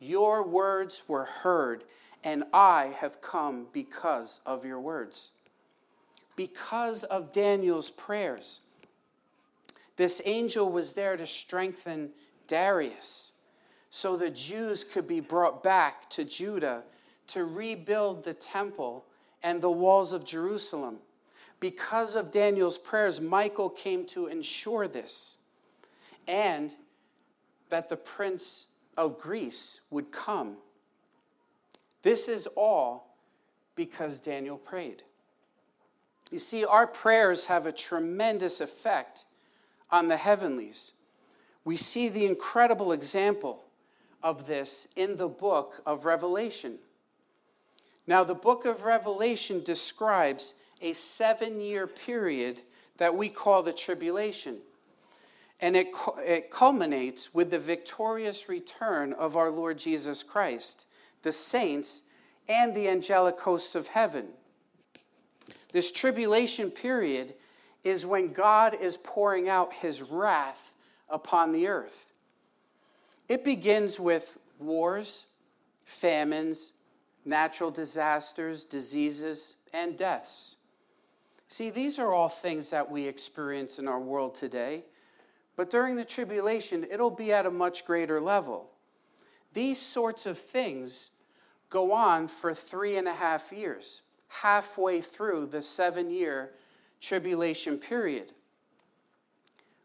your 0.00 0.42
words 0.42 1.02
were 1.06 1.24
heard, 1.24 1.84
and 2.24 2.44
I 2.52 2.94
have 2.98 3.20
come 3.20 3.66
because 3.72 4.40
of 4.46 4.64
your 4.64 4.80
words. 4.80 5.30
Because 6.36 7.04
of 7.04 7.32
Daniel's 7.32 7.90
prayers. 7.90 8.60
This 9.96 10.22
angel 10.24 10.70
was 10.70 10.94
there 10.94 11.16
to 11.16 11.26
strengthen 11.26 12.10
Darius 12.46 13.32
so 13.90 14.16
the 14.16 14.30
Jews 14.30 14.84
could 14.84 15.06
be 15.06 15.20
brought 15.20 15.62
back 15.62 16.08
to 16.10 16.24
Judah 16.24 16.82
to 17.28 17.44
rebuild 17.44 18.24
the 18.24 18.34
temple 18.34 19.04
and 19.42 19.60
the 19.60 19.70
walls 19.70 20.12
of 20.12 20.24
Jerusalem. 20.24 20.96
Because 21.60 22.16
of 22.16 22.30
Daniel's 22.30 22.78
prayers, 22.78 23.20
Michael 23.20 23.68
came 23.68 24.06
to 24.06 24.28
ensure 24.28 24.88
this 24.88 25.36
and 26.26 26.72
that 27.68 27.88
the 27.88 27.96
prince 27.96 28.66
of 28.96 29.18
Greece 29.18 29.80
would 29.90 30.10
come. 30.10 30.56
This 32.02 32.28
is 32.28 32.46
all 32.56 33.16
because 33.74 34.18
Daniel 34.18 34.58
prayed. 34.58 35.02
You 36.30 36.38
see, 36.38 36.64
our 36.64 36.86
prayers 36.86 37.46
have 37.46 37.66
a 37.66 37.72
tremendous 37.72 38.60
effect 38.60 39.24
on 39.90 40.08
the 40.08 40.16
heavenlies. 40.16 40.92
We 41.64 41.76
see 41.76 42.08
the 42.08 42.26
incredible 42.26 42.92
example 42.92 43.64
of 44.22 44.46
this 44.46 44.88
in 44.96 45.16
the 45.16 45.28
book 45.28 45.82
of 45.84 46.04
Revelation. 46.04 46.78
Now, 48.06 48.24
the 48.24 48.34
book 48.34 48.64
of 48.64 48.84
Revelation 48.84 49.62
describes 49.62 50.54
a 50.80 50.92
seven 50.92 51.60
year 51.60 51.86
period 51.86 52.62
that 52.96 53.14
we 53.14 53.28
call 53.28 53.62
the 53.62 53.72
tribulation. 53.72 54.58
And 55.60 55.76
it, 55.76 55.88
it 56.18 56.50
culminates 56.50 57.32
with 57.32 57.50
the 57.50 57.58
victorious 57.58 58.48
return 58.48 59.12
of 59.12 59.36
our 59.36 59.50
Lord 59.50 59.78
Jesus 59.78 60.22
Christ, 60.24 60.86
the 61.22 61.32
saints, 61.32 62.02
and 62.48 62.74
the 62.74 62.88
angelic 62.88 63.40
hosts 63.40 63.74
of 63.74 63.88
heaven. 63.88 64.26
This 65.72 65.92
tribulation 65.92 66.70
period 66.70 67.34
is 67.84 68.04
when 68.04 68.32
God 68.32 68.76
is 68.80 68.96
pouring 68.96 69.48
out 69.48 69.72
his 69.72 70.02
wrath 70.02 70.74
upon 71.08 71.52
the 71.52 71.68
earth. 71.68 72.12
It 73.28 73.44
begins 73.44 73.98
with 73.98 74.36
wars, 74.58 75.26
famines, 75.84 76.72
natural 77.24 77.70
disasters, 77.70 78.64
diseases, 78.64 79.56
and 79.72 79.96
deaths. 79.96 80.56
See, 81.48 81.70
these 81.70 81.98
are 81.98 82.12
all 82.12 82.28
things 82.28 82.70
that 82.70 82.90
we 82.90 83.06
experience 83.06 83.78
in 83.78 83.86
our 83.86 84.00
world 84.00 84.34
today, 84.34 84.84
but 85.56 85.70
during 85.70 85.96
the 85.96 86.04
tribulation, 86.04 86.86
it'll 86.90 87.10
be 87.10 87.32
at 87.32 87.46
a 87.46 87.50
much 87.50 87.84
greater 87.84 88.20
level. 88.20 88.70
These 89.52 89.78
sorts 89.78 90.26
of 90.26 90.38
things 90.38 91.10
go 91.72 91.90
on 91.92 92.28
for 92.28 92.52
three 92.52 92.98
and 92.98 93.08
a 93.08 93.14
half 93.14 93.50
years, 93.50 94.02
halfway 94.28 95.00
through 95.00 95.46
the 95.46 95.62
seven 95.62 96.10
year 96.10 96.50
tribulation 97.00 97.78
period. 97.78 98.32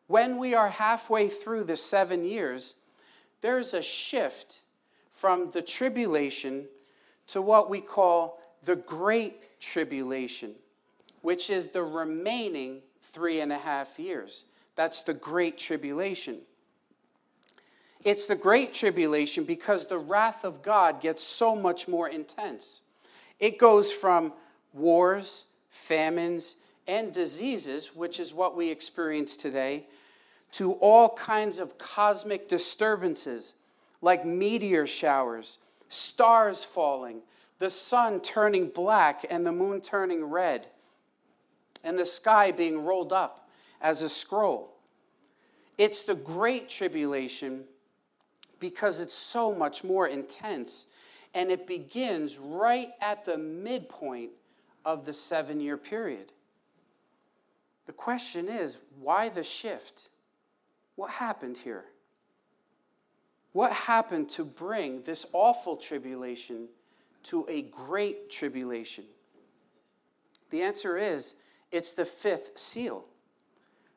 When 0.08 0.38
we 0.38 0.54
are 0.54 0.69
halfway 0.69 1.30
through 1.30 1.63
the 1.63 1.78
seven 1.78 2.23
years, 2.23 2.76
there's 3.41 3.73
a 3.73 3.82
shift 3.82 4.62
from 5.12 5.50
the 5.52 5.62
tribulation 5.62 6.65
to 7.28 7.41
what 7.41 7.69
we 7.69 7.80
call 7.80 8.39
the 8.63 8.76
Great 8.76 9.60
Tribulation, 9.60 10.54
which 11.21 11.50
is 11.50 11.69
the 11.69 11.84
remaining 11.84 12.82
three 13.02 13.39
and 13.39 13.52
a 13.52 13.58
half 13.58 13.97
years. 13.97 14.45
That's 14.76 15.02
the 15.02 15.13
Great 15.13 15.58
Tribulation. 15.58 16.39
It's 18.03 18.25
the 18.25 18.36
Great 18.36 18.73
Tribulation 18.73 19.43
because 19.43 19.86
the 19.88 19.97
wrath 19.97 20.43
of 20.45 20.62
God 20.62 21.01
gets 21.01 21.23
so 21.23 21.55
much 21.55 21.88
more 21.88 22.07
intense. 22.10 22.81
It 23.39 23.57
goes 23.57 23.91
from 23.91 24.33
wars, 24.73 25.45
famines, 25.69 26.57
and 26.88 27.12
diseases, 27.12 27.95
which 27.95 28.19
is 28.19 28.33
what 28.33 28.55
we 28.55 28.69
experience 28.69 29.36
today, 29.36 29.88
to 30.53 30.73
all 30.73 31.10
kinds 31.10 31.60
of 31.60 31.77
cosmic 31.77 32.47
disturbances 32.47 33.55
like 34.01 34.25
meteor 34.25 34.88
showers, 34.88 35.57
stars 35.89 36.63
falling, 36.63 37.21
the 37.60 37.69
sun 37.69 38.21
turning 38.21 38.69
black 38.69 39.25
and 39.29 39.45
the 39.45 39.51
moon 39.51 39.81
turning 39.81 40.23
red, 40.23 40.67
and 41.83 41.97
the 41.97 42.05
sky 42.05 42.51
being 42.51 42.86
rolled 42.86 43.12
up 43.12 43.49
as 43.81 44.01
a 44.01 44.10
scroll. 44.10 44.73
It's 45.77 46.03
the 46.03 46.15
great 46.15 46.69
tribulation 46.69 47.65
because 48.60 49.00
it's 49.00 49.13
so 49.13 49.54
much 49.54 49.84
more 49.84 50.08
intense, 50.08 50.88
and 51.34 51.52
it 51.52 51.67
begins 51.67 52.38
right 52.38 52.91
at 53.02 53.26
the 53.26 53.38
midpoint 53.38 54.32
of 54.86 55.06
the 55.06 55.13
seven 55.13 55.60
year 55.60 55.78
period. 55.78 56.32
The 57.86 57.93
question 57.93 58.50
is 58.50 58.80
why 59.00 59.30
the 59.30 59.43
shift? 59.43 60.10
What 60.96 61.12
happened 61.12 61.58
here? 61.58 61.86
What 63.54 63.72
happened 63.72 64.30
to 64.30 64.46
bring 64.46 65.02
this 65.02 65.26
awful 65.34 65.78
tribulation 65.78 66.67
to 67.24 67.46
a 67.50 67.63
great 67.63 68.30
tribulation? 68.30 69.06
The 70.50 70.62
answer 70.62 70.98
is 70.98 71.36
it's 71.72 71.93
the 71.93 72.06
fifth 72.06 72.58
seal. 72.58 73.06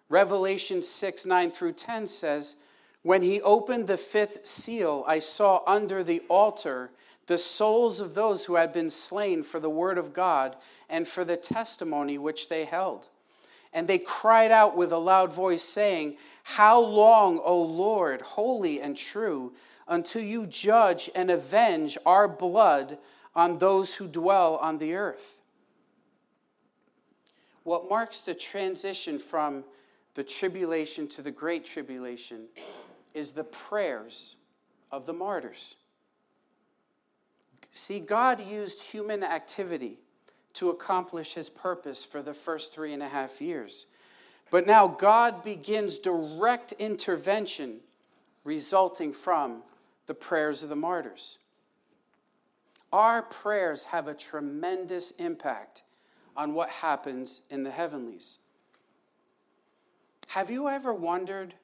Revelation 0.08 0.82
6 0.82 1.26
9 1.26 1.50
through 1.50 1.72
10 1.72 2.06
says, 2.06 2.56
When 3.02 3.22
he 3.22 3.40
opened 3.40 3.86
the 3.86 3.96
fifth 3.96 4.44
seal, 4.46 5.04
I 5.06 5.20
saw 5.20 5.62
under 5.66 6.04
the 6.04 6.22
altar 6.28 6.90
the 7.26 7.38
souls 7.38 8.00
of 8.00 8.14
those 8.14 8.44
who 8.44 8.56
had 8.56 8.72
been 8.72 8.90
slain 8.90 9.42
for 9.42 9.58
the 9.60 9.70
word 9.70 9.96
of 9.96 10.12
God 10.12 10.56
and 10.88 11.08
for 11.08 11.24
the 11.24 11.36
testimony 11.36 12.18
which 12.18 12.48
they 12.48 12.64
held. 12.64 13.08
And 13.72 13.88
they 13.88 13.98
cried 13.98 14.50
out 14.50 14.76
with 14.76 14.90
a 14.90 14.98
loud 14.98 15.32
voice, 15.32 15.62
saying, 15.62 16.16
How 16.42 16.80
long, 16.80 17.40
O 17.42 17.62
Lord, 17.62 18.20
holy 18.20 18.80
and 18.80 18.96
true, 18.96 19.52
until 19.86 20.22
you 20.22 20.46
judge 20.46 21.08
and 21.14 21.30
avenge 21.30 21.96
our 22.04 22.26
blood 22.26 22.98
on 23.34 23.58
those 23.58 23.94
who 23.94 24.08
dwell 24.08 24.56
on 24.56 24.78
the 24.78 24.94
earth? 24.94 25.40
What 27.62 27.88
marks 27.88 28.22
the 28.22 28.34
transition 28.34 29.18
from 29.18 29.64
the 30.14 30.24
tribulation 30.24 31.06
to 31.08 31.22
the 31.22 31.30
great 31.30 31.64
tribulation 31.64 32.48
is 33.14 33.32
the 33.32 33.44
prayers 33.44 34.36
of 34.90 35.06
the 35.06 35.12
martyrs. 35.12 35.76
See, 37.70 38.00
God 38.00 38.40
used 38.40 38.82
human 38.82 39.22
activity 39.22 39.98
to 40.54 40.70
accomplish 40.70 41.34
his 41.34 41.48
purpose 41.48 42.04
for 42.04 42.22
the 42.22 42.34
first 42.34 42.74
three 42.74 42.92
and 42.92 43.02
a 43.02 43.08
half 43.08 43.40
years. 43.40 43.86
But 44.50 44.66
now 44.66 44.88
God 44.88 45.44
begins 45.44 45.98
direct 45.98 46.72
intervention 46.72 47.76
resulting 48.42 49.12
from 49.12 49.62
the 50.06 50.14
prayers 50.14 50.62
of 50.62 50.68
the 50.68 50.76
martyrs. 50.76 51.38
Our 52.92 53.22
prayers 53.22 53.84
have 53.84 54.08
a 54.08 54.14
tremendous 54.14 55.12
impact 55.12 55.82
on 56.36 56.54
what 56.54 56.68
happens 56.70 57.42
in 57.50 57.62
the 57.62 57.70
heavenlies. 57.70 58.38
Have 60.28 60.50
you 60.50 60.68
ever 60.68 60.92
wondered 60.92 61.54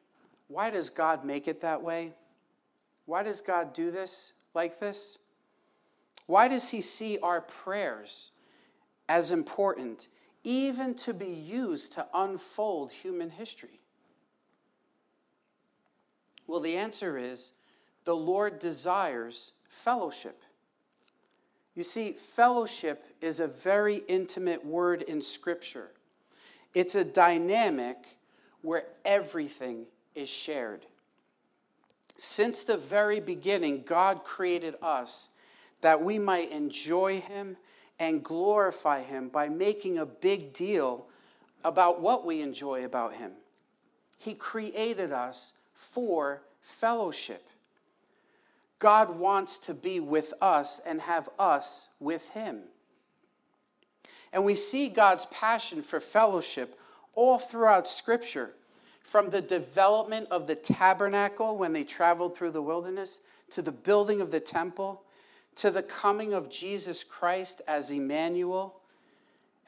why 0.48 0.70
does 0.70 0.90
God 0.90 1.24
make 1.24 1.48
it 1.48 1.60
that 1.60 1.82
way? 1.82 2.12
Why 3.06 3.22
does 3.22 3.40
God 3.40 3.72
do 3.72 3.90
this 3.90 4.32
like 4.54 4.78
this? 4.78 5.18
Why 6.26 6.48
does 6.48 6.68
he 6.68 6.80
see 6.80 7.18
our 7.22 7.40
prayers 7.40 8.30
as 9.08 9.30
important, 9.30 10.08
even 10.44 10.94
to 10.94 11.14
be 11.14 11.28
used 11.28 11.92
to 11.92 12.06
unfold 12.14 12.90
human 12.90 13.30
history? 13.30 13.80
Well, 16.46 16.60
the 16.60 16.76
answer 16.76 17.16
is 17.16 17.52
the 18.04 18.14
Lord 18.14 18.58
desires 18.58 19.52
fellowship. 19.68 20.42
You 21.74 21.82
see, 21.82 22.12
fellowship 22.12 23.04
is 23.20 23.40
a 23.40 23.46
very 23.46 23.96
intimate 24.08 24.64
word 24.64 25.02
in 25.02 25.20
Scripture. 25.20 25.90
It's 26.74 26.94
a 26.94 27.04
dynamic 27.04 27.96
where 28.62 28.84
everything 29.04 29.86
is 30.16 30.28
shared. 30.28 30.86
Since 32.16 32.64
the 32.64 32.76
very 32.76 33.20
beginning, 33.20 33.82
God 33.82 34.24
created 34.24 34.74
us 34.82 35.28
that 35.82 36.02
we 36.02 36.18
might 36.18 36.50
enjoy 36.50 37.20
Him 37.20 37.56
and 37.98 38.22
glorify 38.22 39.02
Him 39.02 39.28
by 39.28 39.48
making 39.48 39.98
a 39.98 40.06
big 40.06 40.52
deal 40.52 41.06
about 41.64 42.00
what 42.00 42.24
we 42.24 42.40
enjoy 42.40 42.84
about 42.84 43.14
Him. 43.14 43.32
He 44.18 44.34
created 44.34 45.12
us 45.12 45.52
for 45.74 46.42
fellowship. 46.62 47.48
God 48.78 49.18
wants 49.18 49.58
to 49.58 49.74
be 49.74 50.00
with 50.00 50.32
us 50.40 50.80
and 50.86 51.00
have 51.00 51.28
us 51.38 51.88
with 52.00 52.28
Him. 52.30 52.62
And 54.32 54.44
we 54.44 54.54
see 54.54 54.88
God's 54.88 55.26
passion 55.26 55.82
for 55.82 56.00
fellowship 56.00 56.78
all 57.14 57.38
throughout 57.38 57.88
Scripture, 57.88 58.52
from 59.06 59.30
the 59.30 59.40
development 59.40 60.26
of 60.32 60.48
the 60.48 60.54
tabernacle 60.56 61.56
when 61.56 61.72
they 61.72 61.84
traveled 61.84 62.36
through 62.36 62.50
the 62.50 62.60
wilderness, 62.60 63.20
to 63.50 63.62
the 63.62 63.70
building 63.70 64.20
of 64.20 64.32
the 64.32 64.40
temple, 64.40 65.04
to 65.54 65.70
the 65.70 65.84
coming 65.84 66.34
of 66.34 66.50
Jesus 66.50 67.04
Christ 67.04 67.62
as 67.68 67.92
Emmanuel, 67.92 68.80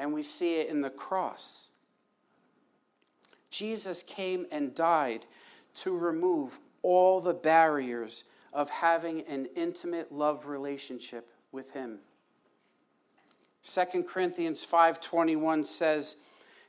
and 0.00 0.12
we 0.12 0.24
see 0.24 0.56
it 0.56 0.68
in 0.68 0.80
the 0.80 0.90
cross. 0.90 1.68
Jesus 3.48 4.02
came 4.02 4.44
and 4.50 4.74
died 4.74 5.24
to 5.76 5.96
remove 5.96 6.58
all 6.82 7.20
the 7.20 7.32
barriers 7.32 8.24
of 8.52 8.68
having 8.68 9.20
an 9.28 9.46
intimate 9.54 10.10
love 10.10 10.46
relationship 10.46 11.30
with 11.52 11.70
him. 11.70 12.00
2 13.62 14.02
Corinthians 14.02 14.66
5:21 14.66 15.64
says, 15.64 16.16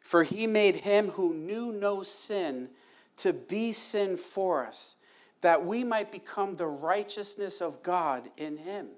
"For 0.10 0.24
he 0.24 0.48
made 0.48 0.78
him 0.78 1.10
who 1.12 1.36
knew 1.36 1.72
no 1.72 2.02
sin 2.02 2.72
to 3.18 3.32
be 3.32 3.72
sin 3.72 4.18
for 4.18 4.66
us, 4.66 4.96
that 5.42 5.64
we 5.64 5.84
might 5.84 6.12
become 6.12 6.56
the 6.56 6.66
righteousness 6.66 7.62
of 7.62 7.84
God 7.84 8.32
in 8.36 8.58
him." 8.58 8.90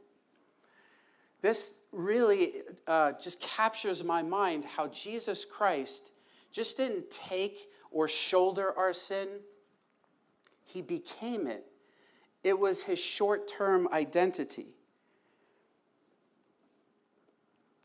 This 1.41 1.73
really 1.91 2.61
uh, 2.87 3.11
just 3.19 3.41
captures 3.41 4.05
my 4.05 4.23
mind 4.23 4.63
how 4.63 4.87
Jesus 4.87 5.43
Christ 5.43 6.13
just 6.49 6.77
didn't 6.77 7.09
take 7.09 7.69
or 7.91 8.07
shoulder 8.07 8.73
our 8.77 8.93
sin, 8.93 9.27
he 10.63 10.81
became 10.81 11.45
it. 11.45 11.65
It 12.41 12.57
was 12.57 12.83
his 12.83 12.99
short 12.99 13.49
term 13.49 13.89
identity. 13.91 14.77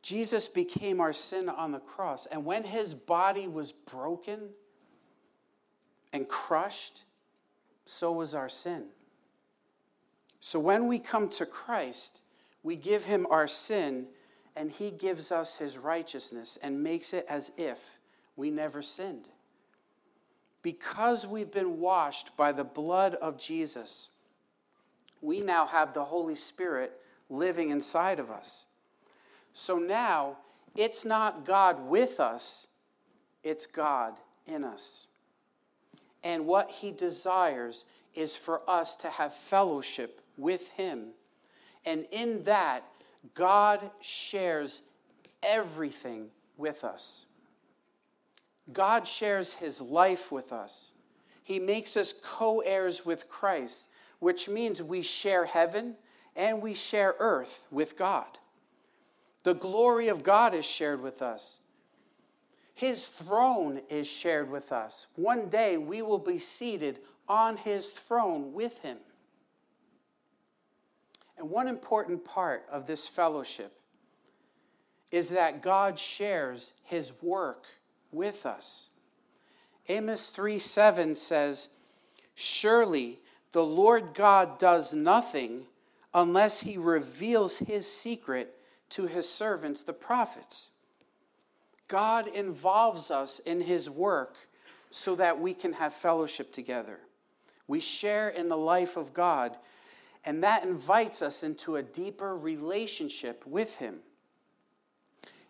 Jesus 0.06 0.46
became 0.46 1.00
our 1.00 1.12
sin 1.12 1.48
on 1.48 1.72
the 1.72 1.80
cross. 1.80 2.26
And 2.26 2.44
when 2.44 2.62
his 2.62 2.94
body 2.94 3.48
was 3.48 3.72
broken 3.72 4.38
and 6.12 6.28
crushed, 6.28 7.02
so 7.86 8.12
was 8.12 8.32
our 8.32 8.48
sin. 8.48 8.84
So 10.38 10.60
when 10.60 10.86
we 10.86 11.00
come 11.00 11.28
to 11.30 11.44
Christ, 11.44 12.22
we 12.62 12.76
give 12.76 13.04
him 13.04 13.26
our 13.30 13.48
sin, 13.48 14.06
and 14.54 14.70
he 14.70 14.92
gives 14.92 15.32
us 15.32 15.56
his 15.56 15.76
righteousness 15.76 16.56
and 16.62 16.84
makes 16.84 17.12
it 17.12 17.26
as 17.28 17.50
if 17.56 17.98
we 18.36 18.48
never 18.48 18.82
sinned. 18.82 19.28
Because 20.62 21.26
we've 21.26 21.50
been 21.50 21.80
washed 21.80 22.36
by 22.36 22.52
the 22.52 22.62
blood 22.62 23.16
of 23.16 23.38
Jesus, 23.38 24.10
we 25.20 25.40
now 25.40 25.66
have 25.66 25.92
the 25.92 26.04
Holy 26.04 26.36
Spirit 26.36 26.92
living 27.28 27.70
inside 27.70 28.20
of 28.20 28.30
us. 28.30 28.68
So 29.58 29.78
now 29.78 30.36
it's 30.74 31.06
not 31.06 31.46
God 31.46 31.88
with 31.88 32.20
us, 32.20 32.66
it's 33.42 33.66
God 33.66 34.20
in 34.46 34.64
us. 34.64 35.06
And 36.22 36.46
what 36.46 36.70
he 36.70 36.92
desires 36.92 37.86
is 38.14 38.36
for 38.36 38.60
us 38.68 38.96
to 38.96 39.08
have 39.08 39.32
fellowship 39.32 40.20
with 40.36 40.68
him. 40.72 41.06
And 41.86 42.04
in 42.12 42.42
that, 42.42 42.84
God 43.32 43.90
shares 44.02 44.82
everything 45.42 46.28
with 46.58 46.84
us. 46.84 47.24
God 48.74 49.06
shares 49.06 49.54
his 49.54 49.80
life 49.80 50.30
with 50.30 50.52
us. 50.52 50.92
He 51.44 51.58
makes 51.58 51.96
us 51.96 52.12
co 52.22 52.60
heirs 52.60 53.06
with 53.06 53.30
Christ, 53.30 53.88
which 54.18 54.50
means 54.50 54.82
we 54.82 55.00
share 55.00 55.46
heaven 55.46 55.94
and 56.36 56.60
we 56.60 56.74
share 56.74 57.14
earth 57.18 57.66
with 57.70 57.96
God. 57.96 58.38
The 59.46 59.54
glory 59.54 60.08
of 60.08 60.24
God 60.24 60.54
is 60.54 60.66
shared 60.66 61.00
with 61.00 61.22
us. 61.22 61.60
His 62.74 63.06
throne 63.06 63.80
is 63.88 64.08
shared 64.08 64.50
with 64.50 64.72
us. 64.72 65.06
One 65.14 65.48
day 65.48 65.76
we 65.76 66.02
will 66.02 66.18
be 66.18 66.40
seated 66.40 66.98
on 67.28 67.56
his 67.56 67.90
throne 67.90 68.52
with 68.52 68.78
him. 68.78 68.98
And 71.38 71.48
one 71.48 71.68
important 71.68 72.24
part 72.24 72.66
of 72.72 72.88
this 72.88 73.06
fellowship 73.06 73.78
is 75.12 75.28
that 75.28 75.62
God 75.62 75.96
shares 75.96 76.72
his 76.82 77.12
work 77.22 77.66
with 78.10 78.46
us. 78.46 78.88
Amos 79.88 80.30
3 80.30 80.58
7 80.58 81.14
says, 81.14 81.68
Surely 82.34 83.20
the 83.52 83.64
Lord 83.64 84.12
God 84.12 84.58
does 84.58 84.92
nothing 84.92 85.66
unless 86.12 86.62
he 86.62 86.76
reveals 86.76 87.58
his 87.58 87.88
secret 87.88 88.55
to 88.90 89.06
his 89.06 89.28
servants, 89.28 89.82
the 89.82 89.92
prophets. 89.92 90.70
God 91.88 92.28
involves 92.28 93.10
us 93.10 93.38
in 93.40 93.60
his 93.60 93.88
work 93.88 94.36
so 94.90 95.14
that 95.16 95.40
we 95.40 95.54
can 95.54 95.72
have 95.74 95.92
fellowship 95.92 96.52
together. 96.52 96.98
We 97.68 97.80
share 97.80 98.28
in 98.28 98.48
the 98.48 98.56
life 98.56 98.96
of 98.96 99.12
God, 99.12 99.56
and 100.24 100.42
that 100.42 100.64
invites 100.64 101.22
us 101.22 101.42
into 101.42 101.76
a 101.76 101.82
deeper 101.82 102.36
relationship 102.36 103.44
with 103.46 103.76
him. 103.76 103.96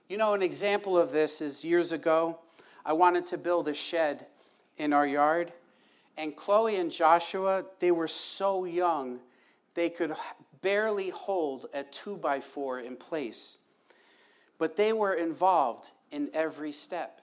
You 0.08 0.18
know, 0.18 0.34
an 0.34 0.42
example 0.42 0.96
of 0.96 1.10
this 1.10 1.40
is 1.40 1.64
years 1.64 1.92
ago, 1.92 2.38
I 2.84 2.92
wanted 2.92 3.26
to 3.26 3.38
build 3.38 3.68
a 3.68 3.74
shed 3.74 4.26
in 4.78 4.92
our 4.92 5.06
yard. 5.06 5.52
And 6.16 6.34
Chloe 6.36 6.76
and 6.76 6.90
Joshua, 6.90 7.64
they 7.80 7.90
were 7.90 8.08
so 8.08 8.64
young, 8.64 9.18
they 9.74 9.90
could 9.90 10.14
barely 10.62 11.10
hold 11.10 11.66
a 11.74 11.82
two 11.82 12.16
by 12.16 12.40
four 12.40 12.80
in 12.80 12.96
place. 12.96 13.58
But 14.58 14.76
they 14.76 14.92
were 14.92 15.14
involved 15.14 15.90
in 16.10 16.30
every 16.32 16.72
step. 16.72 17.20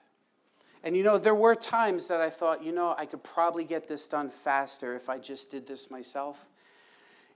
And 0.82 0.96
you 0.96 1.02
know, 1.02 1.16
there 1.16 1.34
were 1.34 1.54
times 1.54 2.06
that 2.08 2.20
I 2.20 2.28
thought, 2.28 2.62
you 2.62 2.72
know, 2.72 2.94
I 2.96 3.06
could 3.06 3.22
probably 3.24 3.64
get 3.64 3.88
this 3.88 4.06
done 4.06 4.28
faster 4.28 4.94
if 4.94 5.08
I 5.08 5.18
just 5.18 5.50
did 5.50 5.66
this 5.66 5.90
myself. 5.90 6.46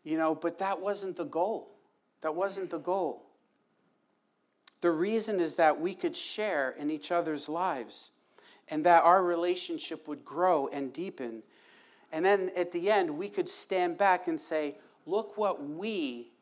You 0.05 0.19
know, 0.19 0.35
but 0.35 0.59
that 0.59 0.81
wasn't 0.81 1.17
the 1.17 1.25
goal. 1.25 1.71
That 2.21 2.35
wasn't 2.35 2.71
the 2.71 2.79
goal. 2.79 3.25
The 4.81 4.91
reason 4.91 5.41
is 5.41 5.57
that 5.57 5.81
we 5.81 5.95
could 5.95 6.17
share 6.17 6.75
in 6.79 6.91
each 6.91 7.11
other's 7.11 7.49
lives 7.49 8.13
and 8.69 8.85
that 8.85 9.03
our 9.03 9.25
relationship 9.25 10.07
would 10.09 10.25
grow 10.25 10.69
and 10.69 10.93
deepen. 10.93 11.43
And 12.13 12.25
then 12.25 12.51
at 12.55 12.71
the 12.71 12.91
end, 12.91 13.11
we 13.11 13.29
could 13.29 13.49
stand 13.49 13.99
back 13.99 14.29
and 14.29 14.41
say, 14.41 14.77
Look 15.09 15.39
what 15.39 15.67
we 15.67 16.33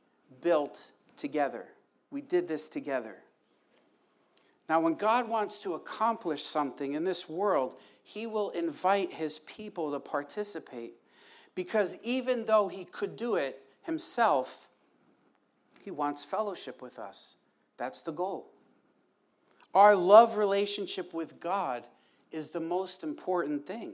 built 0.42 0.88
together. 1.16 1.66
We 2.10 2.20
did 2.20 2.48
this 2.48 2.68
together. 2.68 3.14
Now, 4.68 4.80
when 4.80 4.94
God 4.94 5.28
wants 5.28 5.60
to 5.60 5.74
accomplish 5.74 6.42
something 6.42 6.94
in 6.94 7.04
this 7.04 7.28
world, 7.28 7.76
He 8.02 8.26
will 8.26 8.50
invite 8.50 9.12
His 9.12 9.38
people 9.38 9.92
to 9.92 10.00
participate. 10.00 10.94
Because 11.54 11.96
even 12.02 12.44
though 12.44 12.66
He 12.66 12.84
could 12.86 13.14
do 13.14 13.36
it 13.36 13.62
Himself, 13.82 14.68
He 15.84 15.92
wants 15.92 16.24
fellowship 16.24 16.82
with 16.82 16.98
us. 16.98 17.36
That's 17.76 18.02
the 18.02 18.10
goal. 18.10 18.50
Our 19.74 19.94
love 19.94 20.38
relationship 20.38 21.14
with 21.14 21.38
God 21.38 21.86
is 22.32 22.50
the 22.50 22.58
most 22.58 23.04
important 23.04 23.64
thing. 23.64 23.92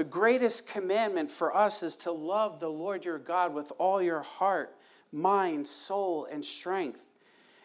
The 0.00 0.04
greatest 0.04 0.66
commandment 0.66 1.30
for 1.30 1.54
us 1.54 1.82
is 1.82 1.94
to 1.96 2.10
love 2.10 2.58
the 2.58 2.70
Lord 2.70 3.04
your 3.04 3.18
God 3.18 3.52
with 3.52 3.70
all 3.76 4.00
your 4.00 4.22
heart, 4.22 4.74
mind, 5.12 5.68
soul, 5.68 6.26
and 6.32 6.42
strength. 6.42 7.10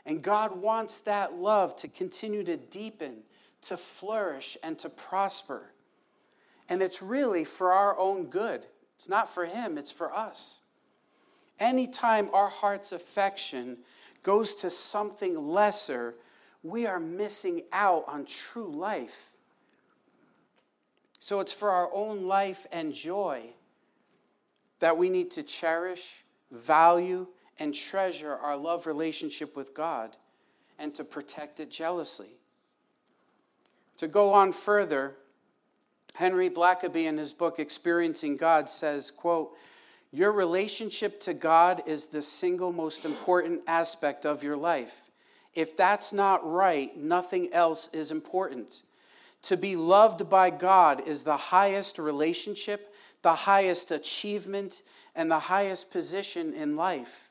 And 0.06 0.22
God 0.22 0.54
wants 0.54 1.00
that 1.00 1.36
love 1.36 1.78
to 1.78 1.88
continue 1.88 2.44
to 2.44 2.58
deepen, 2.58 3.20
to 3.62 3.78
flourish, 3.78 4.58
and 4.64 4.78
to 4.80 4.90
prosper. 4.90 5.72
And 6.68 6.82
it's 6.82 7.02
really 7.02 7.46
for 7.46 7.72
our 7.72 7.98
own 7.98 8.26
good. 8.26 8.68
It's 8.98 9.08
not 9.08 9.34
for 9.34 9.46
Him, 9.46 9.78
it's 9.78 9.94
for 9.94 10.14
us. 10.14 10.60
Anytime 11.58 12.30
our 12.34 12.50
heart's 12.50 12.92
affection 12.92 13.78
goes 14.24 14.56
to 14.56 14.70
something 14.70 15.40
lesser, 15.40 16.16
we 16.64 16.86
are 16.86 17.00
missing 17.00 17.62
out 17.72 18.04
on 18.10 18.26
true 18.26 18.70
life. 18.70 19.35
So 21.26 21.40
it's 21.40 21.52
for 21.52 21.72
our 21.72 21.92
own 21.92 22.28
life 22.28 22.68
and 22.72 22.94
joy 22.94 23.42
that 24.78 24.96
we 24.96 25.10
need 25.10 25.32
to 25.32 25.42
cherish, 25.42 26.24
value, 26.52 27.26
and 27.58 27.74
treasure 27.74 28.36
our 28.36 28.56
love 28.56 28.86
relationship 28.86 29.56
with 29.56 29.74
God 29.74 30.16
and 30.78 30.94
to 30.94 31.04
protect 31.04 31.60
it 31.60 31.72
jealously. 31.72 32.38
To 33.98 34.08
go 34.08 34.34
on 34.34 34.52
further, 34.52 35.16
Henry 36.14 36.48
Blackaby 36.48 37.08
in 37.08 37.18
his 37.18 37.34
book 37.34 37.58
Experiencing 37.58 38.38
God 38.38 38.70
says, 38.70 39.10
quote, 39.10 39.58
your 40.12 40.32
relationship 40.32 41.20
to 41.22 41.34
God 41.34 41.82
is 41.88 42.06
the 42.06 42.22
single 42.22 42.72
most 42.72 43.04
important 43.04 43.62
aspect 43.66 44.28
of 44.28 44.44
your 44.44 44.58
life. 44.58 45.10
If 45.56 45.76
that's 45.76 46.14
not 46.14 46.48
right, 46.48 46.96
nothing 46.96 47.52
else 47.52 47.90
is 47.94 48.12
important. 48.12 48.84
To 49.46 49.58
be 49.58 49.76
loved 49.76 50.28
by 50.28 50.50
God 50.50 51.08
is 51.08 51.24
the 51.24 51.38
highest 51.38 52.00
relationship, 52.00 52.96
the 53.22 53.36
highest 53.36 53.92
achievement, 53.92 54.82
and 55.16 55.30
the 55.30 55.38
highest 55.38 55.92
position 55.92 56.54
in 56.56 56.76
life. 56.76 57.30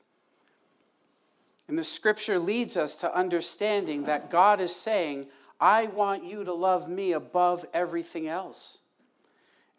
And 1.67 1.77
the 1.77 1.83
scripture 1.83 2.39
leads 2.39 2.77
us 2.77 2.95
to 2.97 3.13
understanding 3.13 4.05
that 4.05 4.31
God 4.31 4.61
is 4.61 4.75
saying, 4.75 5.27
I 5.61 5.87
want 5.87 6.25
you 6.25 6.45
to 6.45 6.53
love 6.53 6.89
me 6.89 7.13
above 7.13 7.65
everything 7.75 8.29
else. 8.29 8.79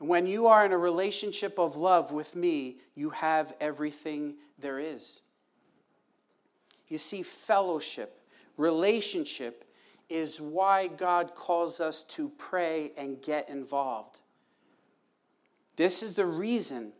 And 0.01 0.09
when 0.09 0.27
you 0.27 0.47
are 0.47 0.65
in 0.65 0.73
a 0.73 0.77
relationship 0.77 1.57
of 1.57 1.77
love 1.77 2.11
with 2.11 2.35
me, 2.35 2.79
you 2.95 3.11
have 3.11 3.53
everything 3.61 4.35
there 4.59 4.79
is. 4.79 5.21
You 6.89 6.97
see, 6.97 7.23
fellowship, 7.23 8.19
relationship 8.57 9.64
is 10.09 10.39
why 10.39 10.87
God 10.87 11.33
calls 11.35 11.79
us 11.79 12.03
to 12.03 12.29
pray 12.37 12.91
and 12.97 13.21
get 13.21 13.49
involved. 13.49 14.21
This 15.75 16.03
is 16.03 16.15
the 16.15 16.25
reason. 16.25 16.93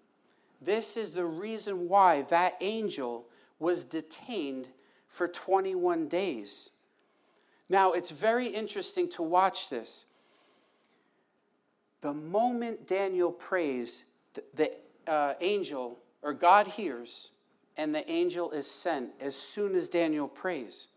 This 0.62 0.98
is 0.98 1.12
the 1.12 1.26
reason 1.26 1.88
why 1.88 2.24
that 2.24 2.56
angel 2.62 3.28
was 3.60 3.86
detained 3.86 4.70
for 5.08 5.28
21 5.28 6.08
days. 6.08 6.72
Now, 7.70 7.94
it's 7.94 8.12
very 8.12 8.48
interesting 8.48 9.10
to 9.10 9.24
watch 9.24 9.70
this. 9.70 10.06
The 12.02 12.14
moment 12.14 12.86
Daniel 12.86 13.32
prays, 13.32 14.06
the, 14.34 14.44
the 14.56 14.72
uh, 15.12 15.34
angel, 15.42 16.00
or 16.22 16.34
God 16.34 16.68
hears, 16.68 17.32
and 17.78 17.94
the 17.94 18.10
angel 18.10 18.52
is 18.52 18.70
sent 18.70 19.12
as 19.20 19.36
soon 19.36 19.76
as 19.76 19.90
Daniel 19.90 20.28
prays. 20.28 20.90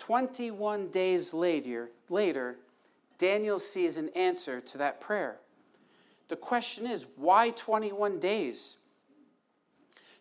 21 0.00 0.88
days 0.88 1.34
later, 1.34 1.90
later, 2.08 2.56
Daniel 3.18 3.58
sees 3.58 3.98
an 3.98 4.08
answer 4.16 4.58
to 4.58 4.78
that 4.78 4.98
prayer. 4.98 5.36
The 6.28 6.36
question 6.36 6.86
is, 6.86 7.04
why 7.16 7.50
21 7.50 8.18
days? 8.18 8.78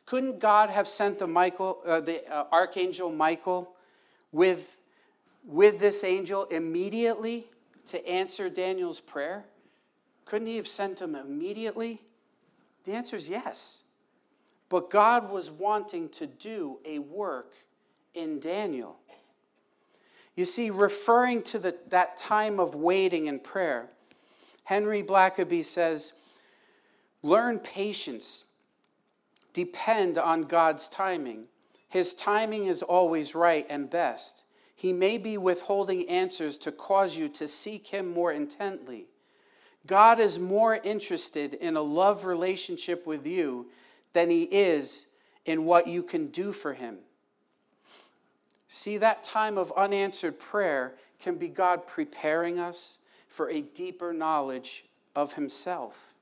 Couldn't 0.05 0.39
God 0.39 0.69
have 0.69 0.85
sent 0.85 1.19
the, 1.19 1.27
Michael, 1.27 1.79
uh, 1.85 2.01
the 2.01 2.29
uh, 2.29 2.47
archangel 2.51 3.09
Michael 3.09 3.71
with, 4.33 4.79
with 5.45 5.79
this 5.79 6.03
angel 6.03 6.43
immediately 6.45 7.47
to 7.85 8.05
answer 8.05 8.49
Daniel's 8.49 8.99
prayer? 8.99 9.45
Couldn't 10.25 10.47
he 10.47 10.57
have 10.57 10.67
sent 10.67 10.99
him 10.99 11.15
immediately? 11.15 12.01
The 12.83 12.91
answer 12.91 13.15
is 13.15 13.29
yes. 13.29 13.83
But 14.67 14.89
God 14.89 15.31
was 15.31 15.49
wanting 15.49 16.09
to 16.09 16.27
do 16.27 16.79
a 16.83 16.99
work 16.99 17.53
in 18.13 18.41
Daniel. 18.41 18.97
You 20.39 20.45
see, 20.45 20.69
referring 20.69 21.43
to 21.43 21.59
the, 21.59 21.75
that 21.89 22.15
time 22.15 22.61
of 22.61 22.73
waiting 22.73 23.27
and 23.27 23.43
prayer, 23.43 23.89
Henry 24.63 25.03
Blackaby 25.03 25.65
says, 25.65 26.13
Learn 27.21 27.59
patience. 27.59 28.45
Depend 29.51 30.17
on 30.17 30.43
God's 30.43 30.87
timing. 30.87 31.47
His 31.89 32.13
timing 32.13 32.67
is 32.67 32.81
always 32.81 33.35
right 33.35 33.65
and 33.69 33.89
best. 33.89 34.45
He 34.77 34.93
may 34.93 35.17
be 35.17 35.37
withholding 35.37 36.07
answers 36.07 36.57
to 36.59 36.71
cause 36.71 37.17
you 37.17 37.27
to 37.27 37.45
seek 37.45 37.87
Him 37.87 38.07
more 38.07 38.31
intently. 38.31 39.07
God 39.87 40.21
is 40.21 40.39
more 40.39 40.75
interested 40.75 41.53
in 41.53 41.75
a 41.75 41.81
love 41.81 42.23
relationship 42.23 43.05
with 43.05 43.27
you 43.27 43.67
than 44.13 44.29
He 44.29 44.43
is 44.43 45.07
in 45.45 45.65
what 45.65 45.87
you 45.87 46.01
can 46.01 46.27
do 46.27 46.53
for 46.53 46.75
Him. 46.75 46.99
See, 48.71 48.97
that 48.97 49.23
time 49.23 49.57
of 49.57 49.73
unanswered 49.75 50.37
prayer 50.37 50.93
can 51.19 51.35
be 51.35 51.47
God 51.47 51.87
preparing 51.87 52.59
us 52.59 52.99
for 53.27 53.49
a 53.49 53.63
deeper 53.63 54.13
knowledge 54.13 54.85
of 55.15 55.33
Himself. 55.33 56.13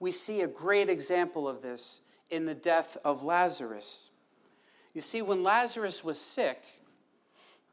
We 0.00 0.10
see 0.10 0.40
a 0.40 0.46
great 0.46 0.88
example 0.88 1.46
of 1.46 1.60
this 1.60 2.00
in 2.30 2.46
the 2.46 2.54
death 2.54 2.96
of 3.04 3.22
Lazarus. 3.22 4.08
You 4.94 5.02
see, 5.02 5.20
when 5.20 5.42
Lazarus 5.42 6.02
was 6.02 6.18
sick, 6.18 6.64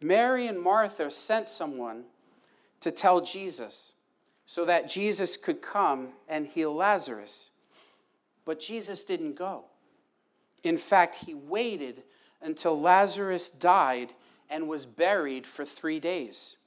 Mary 0.01 0.47
and 0.47 0.59
Martha 0.59 1.09
sent 1.09 1.47
someone 1.47 2.03
to 2.81 2.91
tell 2.91 3.21
Jesus 3.21 3.93
so 4.45 4.65
that 4.65 4.89
Jesus 4.89 5.37
could 5.37 5.61
come 5.61 6.09
and 6.27 6.45
heal 6.45 6.75
Lazarus. 6.75 7.51
But 8.43 8.59
Jesus 8.59 9.05
didn't 9.05 9.35
go. 9.35 9.63
In 10.65 10.77
fact, 10.77 11.15
he 11.15 11.33
waited 11.33 12.03
until 12.41 12.79
Lazarus 12.79 13.49
died 13.49 14.13
and 14.49 14.67
was 14.67 14.85
buried 14.85 15.45
for 15.45 15.65
three 15.65 15.99
days. 15.99 16.57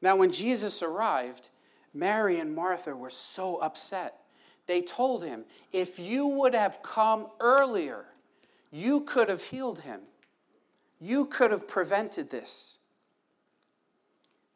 Now, 0.00 0.16
when 0.16 0.30
Jesus 0.30 0.82
arrived, 0.82 1.48
Mary 1.92 2.38
and 2.38 2.54
Martha 2.54 2.94
were 2.94 3.10
so 3.10 3.56
upset. 3.56 4.20
They 4.66 4.82
told 4.82 5.24
him, 5.24 5.44
If 5.72 5.98
you 5.98 6.28
would 6.28 6.54
have 6.54 6.82
come 6.82 7.26
earlier, 7.40 8.04
you 8.70 9.00
could 9.00 9.28
have 9.28 9.42
healed 9.42 9.80
him. 9.80 10.00
You 11.00 11.24
could 11.26 11.50
have 11.50 11.66
prevented 11.66 12.30
this. 12.30 12.78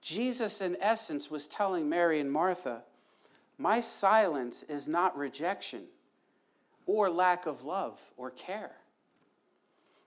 Jesus, 0.01 0.61
in 0.61 0.77
essence, 0.81 1.31
was 1.31 1.47
telling 1.47 1.89
Mary 1.89 2.21
and 2.21 2.31
Martha, 2.31 2.83
My 3.59 3.81
silence 3.81 4.63
is 4.65 4.87
not 4.87 5.17
rejection 5.17 5.85
or 6.87 7.09
lack 7.09 7.47
of 7.47 7.65
love 7.65 8.01
or 8.17 8.31
care. 8.31 8.73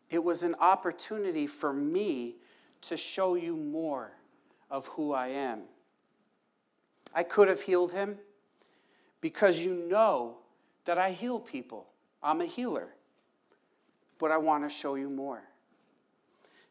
It 0.09 0.23
was 0.23 0.43
an 0.43 0.55
opportunity 0.59 1.47
for 1.47 1.73
me 1.73 2.35
to 2.81 2.95
show 2.95 3.35
you 3.35 3.55
more 3.55 4.11
of 4.69 4.85
who 4.87 5.13
I 5.13 5.29
am. 5.29 5.61
I 7.13 7.23
could 7.23 7.47
have 7.47 7.61
healed 7.61 7.91
him 7.91 8.17
because 9.21 9.59
you 9.59 9.73
know 9.73 10.37
that 10.85 10.97
I 10.97 11.11
heal 11.11 11.39
people. 11.39 11.87
I'm 12.21 12.41
a 12.41 12.45
healer. 12.45 12.89
But 14.19 14.31
I 14.31 14.37
want 14.37 14.63
to 14.63 14.69
show 14.69 14.95
you 14.95 15.09
more. 15.09 15.43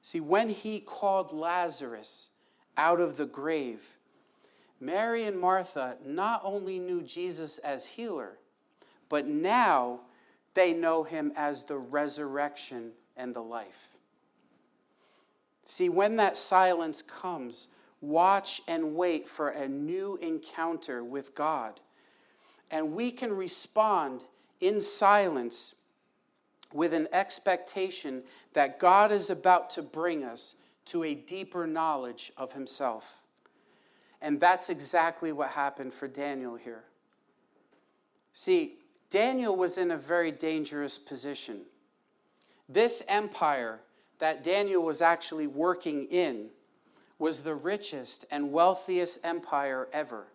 See, 0.03 0.21
when 0.21 0.49
he 0.49 0.81
called 0.81 1.33
Lazarus 1.33 2.29
out 2.77 3.01
of 3.01 3.17
the 3.17 3.27
grave, 3.27 3.97
Mary 4.81 5.25
and 5.25 5.39
Martha 5.39 5.97
not 6.05 6.43
only 6.45 6.79
knew 6.79 7.03
Jesus 7.03 7.59
as 7.59 7.87
healer, 7.87 8.39
but 9.09 9.27
now 9.27 10.01
they 10.55 10.73
know 10.73 11.03
him 11.03 11.33
as 11.37 11.65
the 11.65 11.79
resurrection 11.79 12.93
and 13.17 13.35
the 13.35 13.43
life. 13.43 13.89
See, 15.65 15.89
when 15.89 16.17
that 16.17 16.37
silence 16.37 17.03
comes, 17.03 17.69
watch 18.01 18.61
and 18.69 18.95
wait 18.95 19.27
for 19.27 19.49
a 19.49 19.67
new 19.67 20.17
encounter 20.21 21.03
with 21.03 21.35
God. 21.35 21.81
And 22.71 22.93
we 22.93 23.11
can 23.11 23.33
respond 23.33 24.25
in 24.61 24.81
silence 24.81 25.75
with 26.73 26.93
an 26.93 27.09
expectation 27.13 28.23
that 28.53 28.79
God 28.79 29.13
is 29.13 29.31
about 29.31 29.71
to 29.71 29.83
bring 29.83 30.25
us 30.25 30.57
to 30.87 31.05
a 31.05 31.15
deeper 31.15 31.67
knowledge 31.67 32.33
of 32.37 32.53
Himself. 32.53 33.21
And 34.21 34.41
that's 34.41 34.71
exactly 34.71 35.33
what 35.33 35.51
happened 35.51 35.95
for 35.95 36.09
Daniel 36.09 36.57
here. 36.57 36.85
See, 38.33 38.77
Daniel 39.09 39.55
was 39.55 39.79
in 39.79 39.93
a 39.93 39.97
very 39.97 40.33
dangerous 40.33 40.99
position. 40.99 41.61
This 42.69 43.03
empire 43.09 43.81
that 44.19 44.43
Daniel 44.43 44.83
was 44.83 45.03
actually 45.03 45.47
working 45.47 46.07
in 46.07 46.49
was 47.19 47.41
the 47.41 47.55
richest 47.55 48.25
and 48.31 48.53
wealthiest 48.53 49.19
empire 49.23 49.89
ever. 49.93 50.27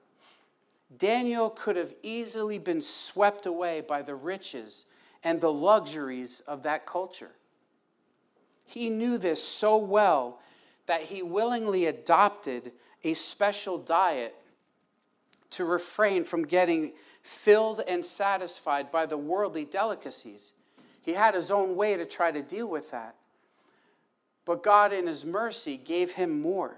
Daniel 0.97 1.49
could 1.49 1.75
have 1.75 1.93
easily 2.01 2.57
been 2.57 2.81
swept 2.81 3.45
away 3.45 3.81
by 3.81 4.01
the 4.01 4.15
riches 4.15 4.85
and 5.23 5.39
the 5.39 5.51
luxuries 5.51 6.41
of 6.41 6.63
that 6.63 6.85
culture. 6.85 7.31
He 8.65 8.89
knew 8.89 9.17
this 9.17 9.43
so 9.43 9.77
well 9.77 10.39
that 10.85 11.03
he 11.03 11.21
willingly 11.21 11.85
adopted 11.85 12.71
a 13.03 13.13
special 13.13 13.77
diet 13.77 14.35
to 15.51 15.65
refrain 15.65 16.23
from 16.23 16.43
getting 16.43 16.93
filled 17.21 17.81
and 17.87 18.03
satisfied 18.03 18.91
by 18.91 19.05
the 19.05 19.17
worldly 19.17 19.65
delicacies. 19.65 20.53
He 21.01 21.13
had 21.13 21.33
his 21.33 21.51
own 21.51 21.75
way 21.75 21.95
to 21.97 22.05
try 22.05 22.31
to 22.31 22.41
deal 22.41 22.67
with 22.67 22.91
that. 22.91 23.15
But 24.45 24.63
God, 24.63 24.93
in 24.93 25.05
His 25.05 25.23
mercy, 25.23 25.77
gave 25.77 26.13
him 26.13 26.41
more. 26.41 26.77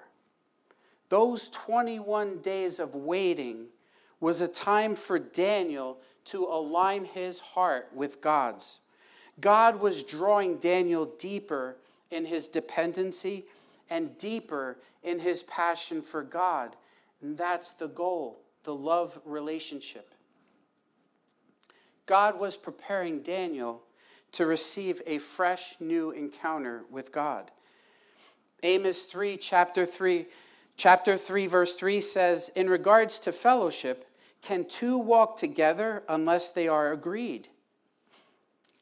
Those 1.07 1.49
21 1.49 2.39
days 2.39 2.79
of 2.79 2.95
waiting 2.95 3.67
was 4.19 4.41
a 4.41 4.47
time 4.47 4.95
for 4.95 5.19
Daniel 5.19 5.97
to 6.25 6.45
align 6.45 7.05
his 7.05 7.39
heart 7.39 7.89
with 7.93 8.21
God's. 8.21 8.79
God 9.39 9.79
was 9.79 10.03
drawing 10.03 10.57
Daniel 10.57 11.05
deeper 11.17 11.77
in 12.11 12.25
his 12.25 12.47
dependency 12.47 13.45
and 13.89 14.17
deeper 14.17 14.77
in 15.03 15.19
his 15.19 15.43
passion 15.43 16.01
for 16.01 16.23
God. 16.23 16.75
And 17.21 17.37
that's 17.37 17.73
the 17.73 17.87
goal 17.87 18.39
the 18.63 18.75
love 18.75 19.19
relationship. 19.25 20.13
God 22.05 22.39
was 22.39 22.55
preparing 22.55 23.21
Daniel 23.21 23.81
to 24.33 24.45
receive 24.45 25.01
a 25.05 25.17
fresh 25.17 25.75
new 25.79 26.11
encounter 26.11 26.83
with 26.89 27.11
God. 27.11 27.51
Amos 28.63 29.03
3, 29.03 29.37
chapter 29.37 29.85
3, 29.85 30.27
chapter 30.77 31.17
3, 31.17 31.47
verse 31.47 31.75
3 31.75 32.01
says, 32.01 32.49
In 32.55 32.69
regards 32.69 33.19
to 33.19 33.31
fellowship, 33.31 34.07
can 34.41 34.65
two 34.65 34.97
walk 34.97 35.37
together 35.37 36.03
unless 36.07 36.51
they 36.51 36.67
are 36.67 36.91
agreed? 36.91 37.47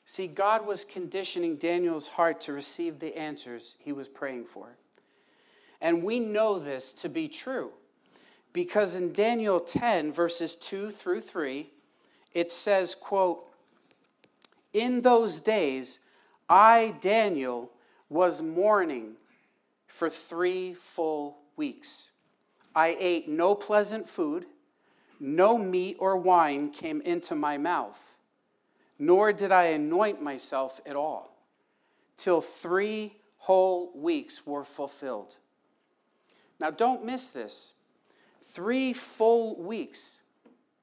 See, 0.06 0.28
God 0.28 0.66
was 0.66 0.84
conditioning 0.84 1.58
Daniel's 1.58 2.08
heart 2.08 2.42
to 2.42 2.54
receive 2.54 3.00
the 3.00 3.16
answers 3.18 3.78
he 3.80 3.92
was 3.92 4.08
praying 4.08 4.46
for. 4.46 4.76
And 5.82 6.04
we 6.04 6.20
know 6.20 6.60
this 6.60 6.94
to 6.94 7.10
be 7.10 7.28
true 7.28 7.72
because 8.54 8.96
in 8.96 9.14
Daniel 9.14 9.60
10 9.60 10.12
verses 10.12 10.56
2 10.56 10.92
through 10.92 11.22
3 11.22 11.70
it 12.34 12.52
says 12.52 12.96
quote 12.96 13.49
in 14.74 15.02
those 15.02 15.40
days 15.40 16.00
I 16.48 16.96
Daniel 17.02 17.72
was 18.10 18.42
mourning 18.42 19.14
for 19.88 20.10
3 20.10 20.74
full 20.74 21.38
weeks. 21.56 22.12
I 22.76 22.96
ate 23.00 23.28
no 23.28 23.56
pleasant 23.56 24.08
food. 24.08 24.46
No 25.20 25.58
meat 25.58 25.98
or 26.00 26.18
wine 26.18 26.70
came 26.70 27.02
into 27.02 27.36
my 27.36 27.58
mouth 27.58 28.18
nor 29.00 29.32
did 29.32 29.52
I 29.52 29.64
anoint 29.68 30.22
myself 30.22 30.82
at 30.86 30.98
all 30.98 31.34
till 32.18 32.42
3 32.42 33.16
whole 33.38 33.92
weeks 33.96 34.46
were 34.46 34.66
fulfilled. 34.66 35.38
Now 36.60 36.70
don't 36.70 37.06
miss 37.06 37.32
this. 37.32 37.74
Three 38.42 38.92
full 38.92 39.56
weeks, 39.56 40.22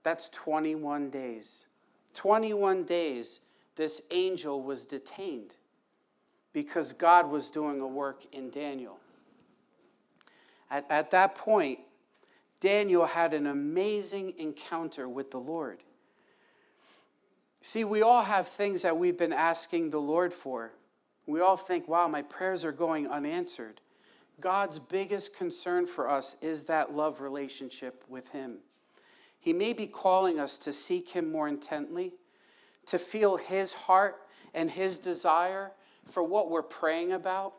that's 0.02 0.30
21 0.30 1.10
days. 1.10 1.66
21 2.14 2.84
days, 2.84 3.40
this 3.76 4.02
angel 4.10 4.62
was 4.62 4.84
detained 4.84 5.56
because 6.52 6.92
God 6.92 7.30
was 7.30 7.50
doing 7.50 7.80
a 7.80 7.86
work 7.86 8.24
in 8.32 8.50
Daniel. 8.50 8.98
At, 10.70 10.86
at 10.90 11.10
that 11.10 11.34
point, 11.34 11.80
Daniel 12.60 13.04
had 13.06 13.34
an 13.34 13.46
amazing 13.46 14.34
encounter 14.38 15.08
with 15.08 15.30
the 15.30 15.38
Lord. 15.38 15.82
See, 17.60 17.84
we 17.84 18.02
all 18.02 18.22
have 18.22 18.48
things 18.48 18.82
that 18.82 18.96
we've 18.96 19.18
been 19.18 19.32
asking 19.32 19.90
the 19.90 20.00
Lord 20.00 20.32
for. 20.32 20.72
We 21.26 21.40
all 21.40 21.56
think, 21.56 21.88
wow, 21.88 22.08
my 22.08 22.22
prayers 22.22 22.64
are 22.64 22.72
going 22.72 23.08
unanswered. 23.08 23.80
God's 24.40 24.78
biggest 24.78 25.36
concern 25.36 25.86
for 25.86 26.08
us 26.08 26.36
is 26.40 26.64
that 26.64 26.94
love 26.94 27.20
relationship 27.20 28.04
with 28.08 28.28
Him. 28.30 28.58
He 29.40 29.52
may 29.52 29.72
be 29.72 29.86
calling 29.86 30.38
us 30.38 30.58
to 30.58 30.72
seek 30.72 31.10
Him 31.10 31.30
more 31.30 31.48
intently, 31.48 32.12
to 32.86 32.98
feel 32.98 33.36
His 33.36 33.72
heart 33.72 34.22
and 34.54 34.70
His 34.70 34.98
desire 34.98 35.72
for 36.04 36.22
what 36.22 36.50
we're 36.50 36.62
praying 36.62 37.12
about, 37.12 37.54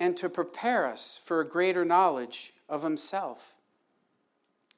and 0.00 0.16
to 0.16 0.28
prepare 0.28 0.86
us 0.86 1.20
for 1.22 1.40
a 1.40 1.48
greater 1.48 1.84
knowledge 1.84 2.54
of 2.68 2.82
Himself. 2.82 3.54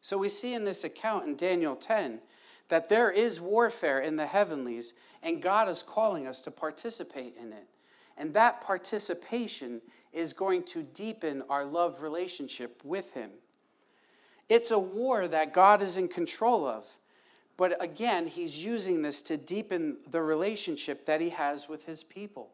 So 0.01 0.17
we 0.17 0.29
see 0.29 0.55
in 0.55 0.65
this 0.65 0.85
account 0.85 1.27
in 1.27 1.37
Daniel 1.37 1.77
10 1.77 2.21
that 2.69 2.89
there 2.89 3.11
is 3.11 3.41
warfare 3.41 4.01
in 4.01 4.17
the 4.17 4.27
heavenlies, 4.27 4.95
and 5.23 5.43
God 5.43 5.69
is 5.69 5.83
calling 5.83 6.27
us 6.27 6.41
to 6.43 6.51
participate 6.51 7.37
in 7.41 7.53
it. 7.53 7.67
And 8.17 8.33
that 8.35 8.61
participation 8.61 9.81
is 10.13 10.33
going 10.33 10.63
to 10.65 10.83
deepen 10.83 11.43
our 11.49 11.65
love 11.65 12.03
relationship 12.03 12.81
with 12.85 13.13
Him. 13.13 13.31
It's 14.49 14.71
a 14.71 14.79
war 14.79 15.29
that 15.29 15.55
God 15.55 15.83
is 15.83 15.97
in 15.97 16.09
control 16.09 16.67
of. 16.67 16.85
But 17.61 17.77
again, 17.85 18.27
He's 18.27 18.65
using 18.65 19.03
this 19.03 19.21
to 19.21 19.37
deepen 19.37 19.99
the 20.11 20.23
relationship 20.23 21.05
that 21.05 21.21
He 21.21 21.29
has 21.29 21.69
with 21.69 21.85
His 21.85 22.03
people. 22.03 22.49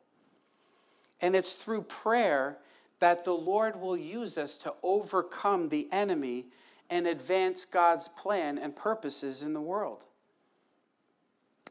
And 1.20 1.36
it's 1.36 1.52
through 1.52 1.82
prayer 1.82 2.58
that 2.98 3.22
the 3.22 3.30
Lord 3.30 3.80
will 3.80 3.96
use 3.96 4.36
us 4.36 4.56
to 4.58 4.74
overcome 4.82 5.68
the 5.68 5.86
enemy 5.92 6.46
and 6.90 7.06
advance 7.06 7.64
God's 7.64 8.08
plan 8.08 8.58
and 8.58 8.74
purposes 8.74 9.44
in 9.44 9.52
the 9.52 9.60
world. 9.60 10.06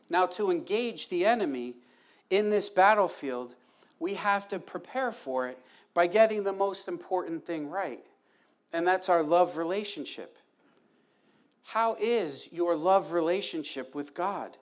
Now, 0.10 0.28
to 0.28 0.50
engage 0.50 1.10
the 1.10 1.26
enemy 1.26 1.74
in 2.30 2.50
this 2.50 2.70
battlefield, 2.70 3.56
we 4.00 4.14
have 4.14 4.48
to 4.48 4.60
prepare 4.60 5.12
for 5.12 5.50
it 5.50 5.60
by 5.94 6.08
getting 6.08 6.46
the 6.46 6.54
most 6.54 6.88
important 6.88 7.46
thing 7.46 7.70
right, 7.70 8.06
and 8.72 8.88
that's 8.88 9.10
our 9.10 9.24
love 9.24 9.58
relationship. 9.58 10.38
How 11.66 11.98
is 12.00 12.48
your 12.52 12.76
love 12.76 13.12
relationship 13.12 13.96
with 13.96 14.14
God? 14.14 14.56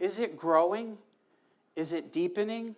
Is 0.00 0.18
it 0.18 0.36
growing? 0.36 0.98
Is 1.76 1.92
it 1.92 2.12
deepening? 2.12 2.74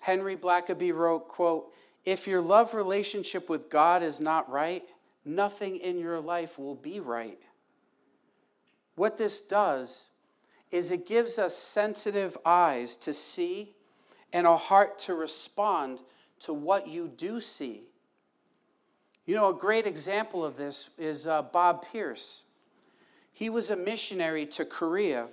Henry 0.00 0.34
Blackaby 0.34 0.94
wrote, 0.94 1.28
quote, 1.28 1.72
if 2.06 2.26
your 2.26 2.40
love 2.40 2.74
relationship 2.74 3.50
with 3.50 3.68
God 3.68 4.02
is 4.02 4.18
not 4.18 4.50
right, 4.50 4.82
nothing 5.26 5.76
in 5.76 5.98
your 5.98 6.20
life 6.20 6.58
will 6.58 6.74
be 6.74 7.00
right. 7.00 7.38
What 8.96 9.18
this 9.18 9.42
does 9.42 10.08
is 10.70 10.90
it 10.90 11.06
gives 11.06 11.38
us 11.38 11.54
sensitive 11.54 12.36
eyes 12.46 12.96
to 12.96 13.12
see 13.12 13.74
and 14.32 14.46
a 14.46 14.56
heart 14.56 14.98
to 15.00 15.14
respond 15.14 16.00
to 16.40 16.54
what 16.54 16.88
you 16.88 17.08
do 17.08 17.40
see. 17.42 17.88
You 19.26 19.34
know, 19.34 19.48
a 19.48 19.54
great 19.54 19.86
example 19.86 20.44
of 20.44 20.56
this 20.56 20.90
is 20.98 21.26
uh, 21.26 21.42
Bob 21.42 21.84
Pierce. 21.90 22.42
He 23.32 23.48
was 23.48 23.70
a 23.70 23.76
missionary 23.76 24.44
to 24.46 24.64
Korea 24.64 25.28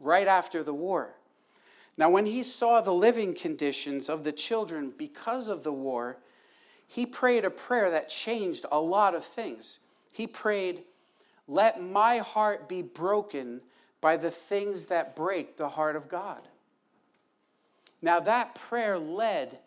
right 0.00 0.26
after 0.26 0.62
the 0.62 0.74
war. 0.74 1.14
Now, 1.98 2.10
when 2.10 2.26
he 2.26 2.42
saw 2.42 2.80
the 2.80 2.92
living 2.92 3.34
conditions 3.34 4.08
of 4.08 4.24
the 4.24 4.32
children 4.32 4.92
because 4.96 5.48
of 5.48 5.62
the 5.62 5.72
war, 5.72 6.18
he 6.86 7.06
prayed 7.06 7.44
a 7.44 7.50
prayer 7.50 7.90
that 7.90 8.08
changed 8.08 8.66
a 8.70 8.80
lot 8.80 9.14
of 9.14 9.24
things. 9.24 9.78
He 10.12 10.26
prayed, 10.26 10.84
Let 11.48 11.82
my 11.82 12.18
heart 12.18 12.68
be 12.68 12.82
broken 12.82 13.60
by 14.00 14.16
the 14.16 14.30
things 14.30 14.86
that 14.86 15.16
break 15.16 15.56
the 15.56 15.70
heart 15.70 15.96
of 15.96 16.08
God. 16.08 16.48
Now, 18.02 18.20
that 18.20 18.54
prayer 18.54 18.98
led 18.98 19.58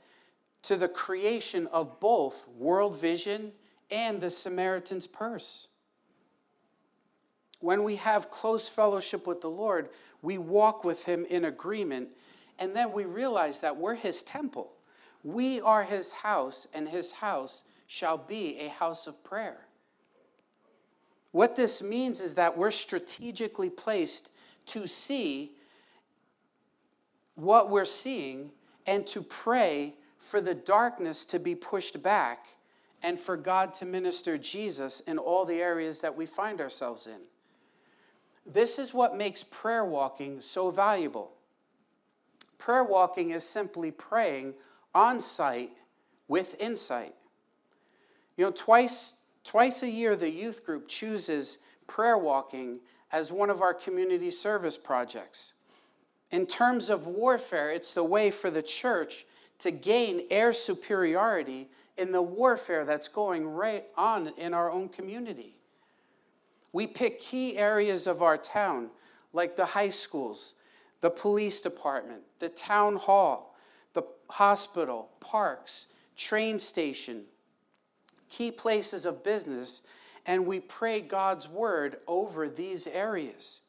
to 0.64 0.76
the 0.76 0.88
creation 0.88 1.68
of 1.68 2.00
both 2.00 2.48
World 2.50 3.00
Vision 3.00 3.52
and 3.92 4.20
the 4.20 4.30
Samaritan's 4.30 5.08
Purse. 5.08 5.68
When 7.60 7.84
we 7.84 7.96
have 7.98 8.30
close 8.30 8.70
fellowship 8.70 9.28
with 9.28 9.42
the 9.42 9.50
Lord, 9.50 9.90
we 10.22 10.38
walk 10.38 10.84
with 10.84 11.04
Him 11.04 11.26
in 11.30 11.46
agreement, 11.46 12.14
and 12.58 12.76
then 12.76 12.92
we 12.92 13.06
realize 13.06 13.60
that 13.62 13.76
we're 13.76 13.96
His 13.96 14.22
temple. 14.24 14.72
We 15.24 15.60
are 15.62 15.84
His 15.84 16.12
house, 16.12 16.68
and 16.74 16.88
His 16.88 17.12
house 17.12 17.64
shall 17.88 18.18
be 18.18 18.60
a 18.60 18.70
house 18.70 19.08
of 19.08 19.24
prayer. 19.24 19.66
What 21.32 21.56
this 21.56 21.82
means 21.82 22.22
is 22.22 22.36
that 22.36 22.58
we're 22.58 22.72
strategically 22.72 23.70
placed 23.70 24.32
to 24.68 24.88
see 24.88 25.54
what 27.36 27.70
we're 27.70 27.86
seeing 27.86 28.52
and 28.86 29.06
to 29.08 29.22
pray 29.22 29.96
for 30.20 30.42
the 30.42 30.54
darkness 30.54 31.26
to 31.26 31.40
be 31.40 31.56
pushed 31.56 32.02
back 32.04 32.48
and 33.02 33.20
for 33.20 33.38
God 33.38 33.74
to 33.76 33.86
minister 33.86 34.38
Jesus 34.38 35.00
in 35.02 35.18
all 35.18 35.46
the 35.46 35.62
areas 35.62 36.02
that 36.02 36.16
we 36.16 36.26
find 36.26 36.60
ourselves 36.62 37.08
in. 37.08 37.20
This 38.46 38.78
is 38.78 38.94
what 38.94 39.18
makes 39.18 39.44
prayer 39.44 39.86
walking 39.86 40.42
so 40.42 40.70
valuable. 40.70 41.32
Prayer 42.58 42.84
walking 42.84 43.32
is 43.32 43.44
simply 43.44 43.92
praying 43.92 44.54
on 44.94 45.20
site 45.20 45.72
with 46.28 46.60
insight. 46.60 47.16
You 48.36 48.46
know, 48.46 48.52
twice, 48.52 49.14
twice 49.44 49.84
a 49.84 49.90
year, 49.90 50.16
the 50.16 50.30
youth 50.30 50.66
group 50.66 50.88
chooses 50.88 51.60
prayer 51.88 52.18
walking 52.18 52.80
as 53.12 53.32
one 53.32 53.50
of 53.50 53.62
our 53.62 53.74
community 53.74 54.32
service 54.32 54.78
projects. 54.78 55.54
In 56.32 56.46
terms 56.46 56.90
of 56.90 57.08
warfare, 57.08 57.72
it's 57.72 57.94
the 57.94 58.04
way 58.04 58.30
for 58.30 58.52
the 58.52 58.62
church 58.62 59.26
to 59.60 59.72
gain 59.72 60.24
air 60.30 60.54
superiority 60.54 61.70
in 61.98 62.12
the 62.12 62.22
warfare 62.22 62.86
that's 62.86 63.08
going 63.08 63.48
right 63.48 63.86
on 63.98 64.32
in 64.38 64.54
our 64.54 64.72
own 64.72 64.90
community. 64.90 65.58
We 66.72 66.88
pick 66.88 67.20
key 67.20 67.58
areas 67.58 68.08
of 68.08 68.22
our 68.22 68.38
town, 68.38 68.90
like 69.34 69.56
the 69.56 69.66
high 69.66 69.90
schools, 69.90 70.56
the 71.02 71.10
police 71.10 71.62
department, 71.62 72.22
the 72.40 72.50
town 72.50 72.96
hall, 72.96 73.56
the 73.94 74.04
hospital, 74.30 75.10
parks, 75.20 75.88
train 76.16 76.60
station, 76.60 77.24
key 78.30 78.52
places 78.52 79.06
of 79.06 79.24
business, 79.24 79.82
and 80.26 80.46
we 80.46 80.60
pray 80.60 81.02
God's 81.02 81.50
word 81.50 81.98
over 82.08 82.48
these 82.48 82.88
areas. 82.88 83.62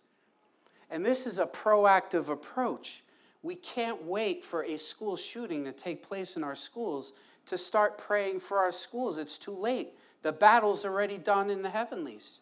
And 0.91 1.05
this 1.05 1.27
is 1.27 1.39
a 1.39 1.47
proactive 1.47 2.29
approach. 2.29 3.03
We 3.43 3.55
can't 3.55 4.05
wait 4.05 4.45
for 4.45 4.65
a 4.65 4.77
school 4.77 5.17
shooting 5.17 5.65
to 5.65 5.73
take 5.73 6.03
place 6.03 6.37
in 6.37 6.45
our 6.45 6.55
schools 6.55 7.15
to 7.47 7.59
start 7.59 7.99
praying 7.99 8.41
for 8.41 8.59
our 8.59 8.73
schools. 8.73 9.19
It's 9.19 9.39
too 9.39 9.57
late. 9.57 9.95
The 10.23 10.33
battle's 10.33 10.85
already 10.85 11.19
done 11.19 11.51
in 11.51 11.63
the 11.63 11.71
heavenlies. 11.71 12.41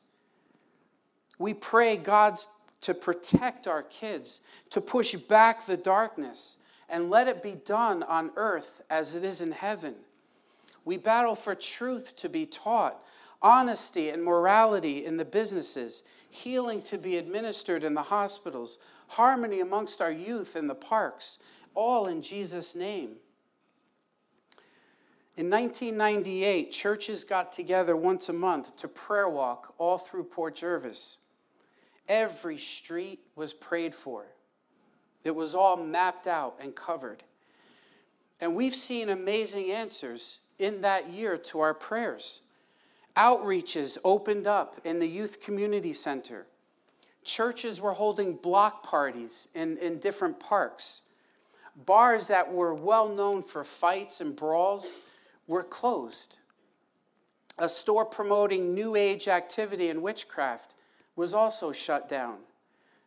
We 1.39 1.55
pray 1.55 1.97
God's 1.97 2.47
to 2.81 2.95
protect 2.95 3.67
our 3.67 3.83
kids, 3.83 4.41
to 4.71 4.81
push 4.81 5.15
back 5.15 5.67
the 5.67 5.77
darkness, 5.77 6.59
and 6.89 7.11
let 7.11 7.27
it 7.27 7.43
be 7.43 7.53
done 7.53 8.03
on 8.05 8.31
earth 8.37 8.83
as 8.91 9.15
it 9.15 9.25
is 9.25 9.41
in 9.41 9.53
heaven. 9.53 9.95
We 10.85 10.97
battle 10.97 11.35
for 11.35 11.55
truth 11.55 12.17
to 12.17 12.29
be 12.29 12.47
taught, 12.47 13.03
honesty 13.43 14.11
and 14.11 14.23
morality 14.23 15.05
in 15.05 15.17
the 15.17 15.25
businesses, 15.25 16.03
healing 16.31 16.83
to 16.83 16.99
be 16.99 17.17
administered 17.17 17.85
in 17.85 17.95
the 17.95 18.03
hospitals, 18.03 18.79
harmony 19.09 19.61
amongst 19.61 20.01
our 20.01 20.11
youth 20.11 20.57
in 20.57 20.67
the 20.67 20.75
parks, 20.75 21.39
all 21.75 22.07
in 22.07 22.23
Jesus' 22.23 22.75
name. 22.75 23.17
In 25.37 25.49
1998, 25.51 26.73
churches 26.73 27.23
got 27.23 27.53
together 27.53 27.97
once 27.97 28.29
a 28.29 28.33
month 28.33 28.75
to 28.77 28.89
prayer 28.89 29.29
walk 29.29 29.73
all 29.79 29.97
through 29.97 30.25
Port 30.25 30.57
Jervis. 30.57 31.19
Every 32.09 32.59
street 32.59 33.21
was 33.37 33.55
prayed 33.55 33.95
for. 33.95 34.27
It 35.23 35.31
was 35.31 35.55
all 35.55 35.77
mapped 35.77 36.27
out 36.27 36.57
and 36.61 36.75
covered. 36.75 37.23
And 38.41 38.55
we've 38.55 38.75
seen 38.75 39.11
amazing 39.11 39.71
answers 39.71 40.41
in 40.59 40.81
that 40.81 41.11
year 41.11 41.37
to 41.37 41.61
our 41.61 41.75
prayers. 41.75 42.41
Outreaches 43.19 43.99
opened 44.05 44.47
up 44.47 44.77
in 44.85 45.01
the 45.01 45.07
Youth 45.07 45.41
Community 45.41 45.93
Center. 45.93 46.47
Churches 47.25 47.81
were 47.81 47.93
holding 47.93 48.37
block 48.37 48.85
parties 48.85 49.49
in, 49.57 49.77
in 49.79 49.99
different 49.99 50.39
parks. 50.39 51.03
Bars 51.85 52.29
that 52.29 52.53
were 52.53 52.75
well 52.75 53.09
known 53.09 53.43
for 53.43 53.65
fights 53.65 54.21
and 54.21 54.37
brawls 54.37 54.95
were 55.49 55.65
closed. 55.65 56.39
A 57.59 57.69
store 57.69 58.05
promoting 58.05 58.73
New 58.73 58.95
Age 58.95 59.27
activity 59.27 59.91
and 59.91 60.01
witchcraft 60.01 60.75
was 61.17 61.35
also 61.35 61.73
shut 61.73 62.09
down. 62.09 62.37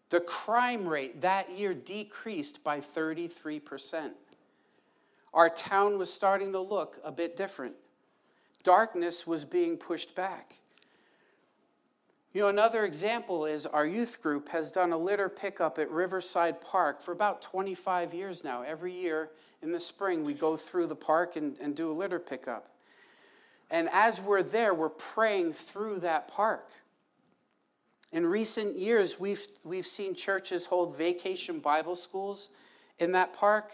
The 0.09 0.19
crime 0.19 0.85
rate 0.85 1.21
that 1.21 1.49
year 1.57 1.73
decreased 1.73 2.65
by 2.65 2.81
33%. 2.81 4.11
Our 5.33 5.47
town 5.47 5.97
was 5.97 6.11
starting 6.11 6.51
to 6.51 6.59
look 6.59 6.99
a 7.05 7.13
bit 7.13 7.37
different. 7.37 7.75
Darkness 8.63 9.25
was 9.25 9.45
being 9.45 9.77
pushed 9.77 10.15
back. 10.15 10.55
You 12.33 12.41
know, 12.41 12.47
another 12.47 12.85
example 12.85 13.45
is 13.45 13.65
our 13.65 13.85
youth 13.85 14.21
group 14.21 14.47
has 14.49 14.71
done 14.71 14.93
a 14.93 14.97
litter 14.97 15.27
pickup 15.27 15.77
at 15.79 15.91
Riverside 15.91 16.61
Park 16.61 17.01
for 17.01 17.11
about 17.11 17.41
25 17.41 18.13
years 18.13 18.43
now. 18.43 18.61
Every 18.61 18.93
year, 18.93 19.29
in 19.61 19.71
the 19.71 19.79
spring, 19.79 20.23
we 20.23 20.33
go 20.33 20.55
through 20.55 20.87
the 20.87 20.95
park 20.95 21.35
and, 21.35 21.57
and 21.59 21.75
do 21.75 21.91
a 21.91 21.93
litter 21.93 22.19
pickup. 22.19 22.69
And 23.69 23.89
as 23.91 24.21
we're 24.21 24.43
there, 24.43 24.73
we're 24.73 24.89
praying 24.89 25.53
through 25.53 25.99
that 25.99 26.29
park. 26.29 26.69
In 28.13 28.25
recent 28.25 28.77
years, 28.77 29.19
we've, 29.19 29.45
we've 29.63 29.87
seen 29.87 30.13
churches 30.15 30.65
hold 30.65 30.97
vacation 30.97 31.59
Bible 31.59 31.95
schools 31.95 32.49
in 32.99 33.11
that 33.13 33.33
park. 33.33 33.71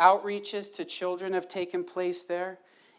Outreaches 0.00 0.72
to 0.74 0.84
children 0.84 1.32
have 1.32 1.48
taken 1.48 1.84
place 1.84 2.22
there. 2.22 2.58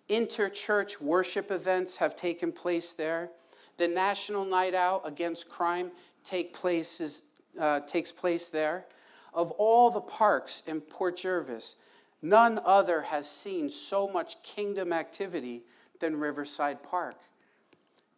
Interchurch 0.10 1.00
worship 1.00 1.52
events 1.52 1.96
have 1.98 2.16
taken 2.16 2.52
place 2.52 2.94
there. 2.94 3.30
The 3.78 3.88
National 3.88 4.44
Night 4.44 4.74
Out 4.74 5.04
Against 5.06 5.48
Crime 5.50 5.92
take 6.24 6.54
places, 6.54 7.24
uh, 7.60 7.82
takes 7.82 8.12
place 8.12 8.50
there. 8.50 8.86
Of 9.34 9.52
all 9.52 9.92
the 9.92 10.02
parks 10.02 10.64
in 10.68 10.82
Port 10.82 11.18
Jervis, 11.18 11.76
None 12.22 12.60
other 12.66 13.02
has 13.02 13.30
seen 13.30 13.70
so 13.70 14.08
much 14.08 14.42
kingdom 14.44 14.92
activity 14.92 15.64
than 16.00 16.20
Riverside 16.20 16.84
Park. 16.84 17.16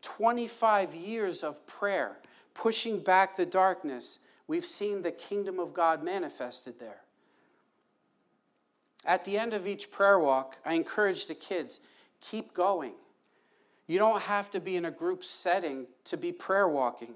25 0.02 0.96
years 0.96 1.44
of 1.44 1.66
prayer, 1.68 2.18
pushing 2.56 3.00
back 3.00 3.36
the 3.36 3.46
darkness, 3.46 4.20
we've 4.48 4.66
seen 4.66 5.04
the 5.04 5.12
kingdom 5.12 5.60
of 5.60 5.74
God 5.74 6.04
manifested 6.04 6.80
there. 6.80 7.02
At 9.06 9.26
the 9.26 9.38
end 9.38 9.54
of 9.54 9.68
each 9.68 9.92
prayer 9.92 10.20
walk, 10.20 10.58
I 10.66 10.74
encourage 10.74 11.26
the 11.26 11.36
kids 11.36 11.80
keep 12.22 12.54
going. 12.54 12.94
You 13.88 13.98
don't 13.98 14.22
have 14.22 14.50
to 14.52 14.60
be 14.60 14.76
in 14.76 14.86
a 14.86 14.92
group 14.92 15.24
setting 15.24 15.88
to 16.06 16.18
be 16.18 16.32
prayer 16.32 16.68
walking. 16.68 17.16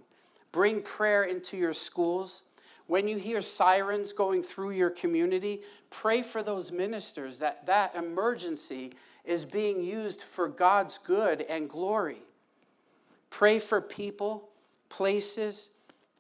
Bring 0.52 0.82
prayer 0.82 1.24
into 1.24 1.58
your 1.58 1.74
schools, 1.74 2.42
when 2.88 3.08
you 3.08 3.18
hear 3.18 3.42
sirens 3.42 4.14
going 4.14 4.44
through 4.44 4.72
your 4.72 4.92
community, 4.92 5.62
pray 5.90 6.22
for 6.22 6.44
those 6.44 6.72
ministers 6.72 7.40
that 7.40 7.66
that 7.66 7.96
emergency 7.96 8.94
is 9.24 9.44
being 9.44 9.82
used 9.82 10.22
for 10.22 10.48
God's 10.48 11.00
good 11.00 11.42
and 11.42 11.68
glory. 11.68 12.22
Pray 13.32 13.58
for 13.58 13.82
people, 13.82 14.50
places, 14.90 15.72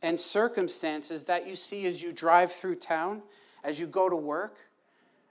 and 0.01 0.19
circumstances 0.19 1.23
that 1.25 1.47
you 1.47 1.55
see 1.55 1.85
as 1.85 2.01
you 2.01 2.11
drive 2.11 2.51
through 2.51 2.75
town, 2.75 3.21
as 3.63 3.79
you 3.79 3.85
go 3.85 4.09
to 4.09 4.15
work, 4.15 4.57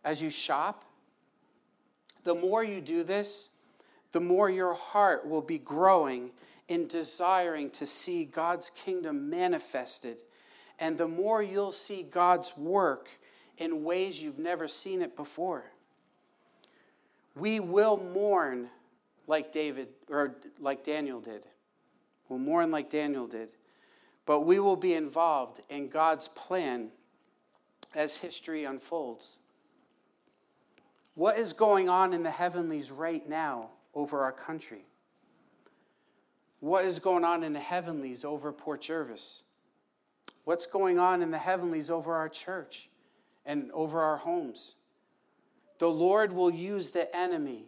as 0.05 0.23
you 0.23 0.31
shop. 0.31 0.85
The 2.25 2.35
more 2.35 2.63
you 2.63 2.81
do 2.81 3.03
this, 3.03 3.51
the 4.13 4.21
more 4.21 4.49
your 4.49 4.75
heart 4.75 5.27
will 5.27 5.43
be 5.43 5.59
growing 5.59 6.31
in 6.69 6.87
desiring 6.87 7.71
to 7.71 7.87
see 7.87 8.25
God's 8.25 8.71
kingdom 8.71 9.29
manifested 9.29 10.23
and 10.79 10.99
the 10.99 11.09
more 11.09 11.43
you'll 11.43 11.73
see 11.73 12.03
God's 12.03 12.57
work 12.57 13.09
in 13.59 13.85
ways 13.85 14.23
you've 14.23 14.39
never 14.39 14.67
seen 14.67 15.03
it 15.03 15.17
before. 15.17 15.65
We 17.37 17.61
will 17.61 17.97
mourn 17.97 18.69
like 19.27 19.53
David 19.53 19.89
or 20.09 20.37
like 20.59 20.85
Daniel 20.85 21.21
did. 21.21 21.47
We'll 22.29 22.39
mourn 22.39 22.71
like 22.71 22.91
Daniel 22.91 23.27
did. 23.27 23.53
But 24.27 24.41
we 24.41 24.59
will 24.59 24.77
be 24.77 24.95
involved 24.95 25.61
in 25.69 25.89
God's 25.89 26.29
plan 26.29 26.89
as 27.95 28.17
history 28.17 28.65
unfolds. 28.65 29.39
What 31.15 31.39
is 31.39 31.53
going 31.53 31.89
on 31.89 32.13
in 32.13 32.23
the 32.23 32.31
heavenlies 32.31 32.91
right 32.91 33.27
now 33.29 33.71
over 33.95 34.23
our 34.23 34.33
country? 34.33 34.85
What 36.61 36.85
is 36.85 36.99
going 36.99 37.25
on 37.25 37.45
in 37.45 37.53
the 37.53 37.61
heavenlies 37.61 38.25
over 38.25 38.53
Port 38.53 38.81
Jervis? 38.81 39.43
what's 40.45 40.67
going 40.67 40.99
on 40.99 41.23
in 41.23 41.31
the 41.31 41.39
heavenlies 41.39 41.91
over 41.91 42.15
our 42.15 42.29
church 42.29 42.89
and 43.45 43.71
over 43.73 44.01
our 44.01 44.17
homes. 44.17 44.77
The 45.79 45.89
Lord 45.89 46.33
will 46.33 46.51
use 46.51 46.91
the 46.91 47.15
enemy, 47.15 47.67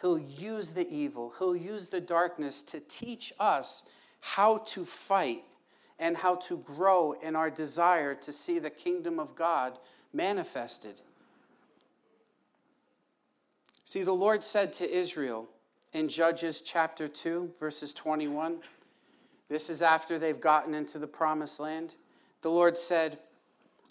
He'll 0.00 0.18
use 0.18 0.70
the 0.70 0.88
evil, 0.88 1.32
He'll 1.38 1.56
use 1.56 1.88
the 1.88 2.00
darkness 2.00 2.62
to 2.64 2.80
teach 2.80 3.32
us 3.40 3.84
how 4.20 4.58
to 4.58 4.84
fight 4.84 5.44
and 5.98 6.16
how 6.16 6.36
to 6.36 6.58
grow 6.58 7.12
in 7.12 7.34
our 7.34 7.50
desire 7.50 8.14
to 8.14 8.32
see 8.32 8.58
the 8.58 8.70
kingdom 8.70 9.18
of 9.18 9.34
God 9.34 9.78
manifested. 10.12 11.00
See, 13.88 14.02
the 14.02 14.12
Lord 14.12 14.44
said 14.44 14.74
to 14.74 14.98
Israel 14.98 15.48
in 15.94 16.10
Judges 16.10 16.60
chapter 16.60 17.08
2, 17.08 17.54
verses 17.58 17.94
21, 17.94 18.58
this 19.48 19.70
is 19.70 19.80
after 19.80 20.18
they've 20.18 20.38
gotten 20.38 20.74
into 20.74 20.98
the 20.98 21.06
promised 21.06 21.58
land 21.58 21.94
the 22.42 22.50
Lord 22.50 22.76
said, 22.76 23.18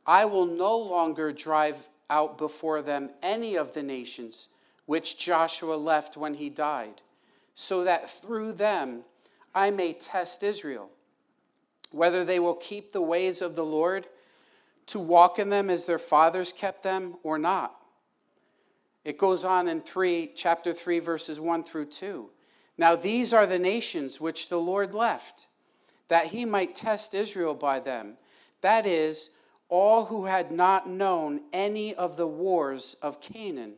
I 0.06 0.26
will 0.26 0.46
no 0.46 0.78
longer 0.78 1.32
drive 1.32 1.78
out 2.12 2.38
before 2.38 2.84
them 2.84 3.10
any 3.24 3.56
of 3.56 3.74
the 3.74 3.82
nations 3.82 4.50
which 4.86 5.18
Joshua 5.18 5.74
left 5.74 6.16
when 6.16 6.36
he 6.36 6.52
died, 6.52 7.02
so 7.56 7.84
that 7.84 8.08
through 8.08 8.54
them 8.54 9.02
I 9.56 9.72
may 9.72 9.94
test 9.94 10.44
Israel, 10.44 10.92
whether 11.90 12.24
they 12.24 12.38
will 12.38 12.54
keep 12.54 12.92
the 12.92 13.02
ways 13.02 13.42
of 13.42 13.56
the 13.56 13.66
Lord 13.66 14.06
to 14.86 15.00
walk 15.00 15.40
in 15.40 15.50
them 15.50 15.72
as 15.72 15.88
their 15.88 15.98
fathers 15.98 16.54
kept 16.54 16.84
them 16.84 17.16
or 17.24 17.40
not. 17.40 17.77
It 19.08 19.18
goes 19.18 19.46
on 19.46 19.70
in 19.70 19.80
3 19.80 20.34
chapter 20.36 20.74
3 20.74 21.00
verses 21.00 21.40
1 21.40 21.64
through 21.64 21.86
2. 21.86 22.30
Now 22.78 22.94
these 22.94 23.32
are 23.32 23.48
the 23.48 23.58
nations 23.58 24.20
which 24.20 24.50
the 24.50 24.60
Lord 24.60 24.94
left 24.94 25.48
that 26.10 26.28
he 26.28 26.44
might 26.44 26.76
test 26.76 27.14
Israel 27.14 27.54
by 27.54 27.80
them 27.80 28.18
that 28.60 28.86
is, 28.86 29.30
all 29.70 30.04
who 30.04 30.26
had 30.26 30.52
not 30.52 30.90
known 30.90 31.40
any 31.54 31.96
of 31.96 32.18
the 32.18 32.28
wars 32.28 32.98
of 33.02 33.22
Canaan. 33.22 33.76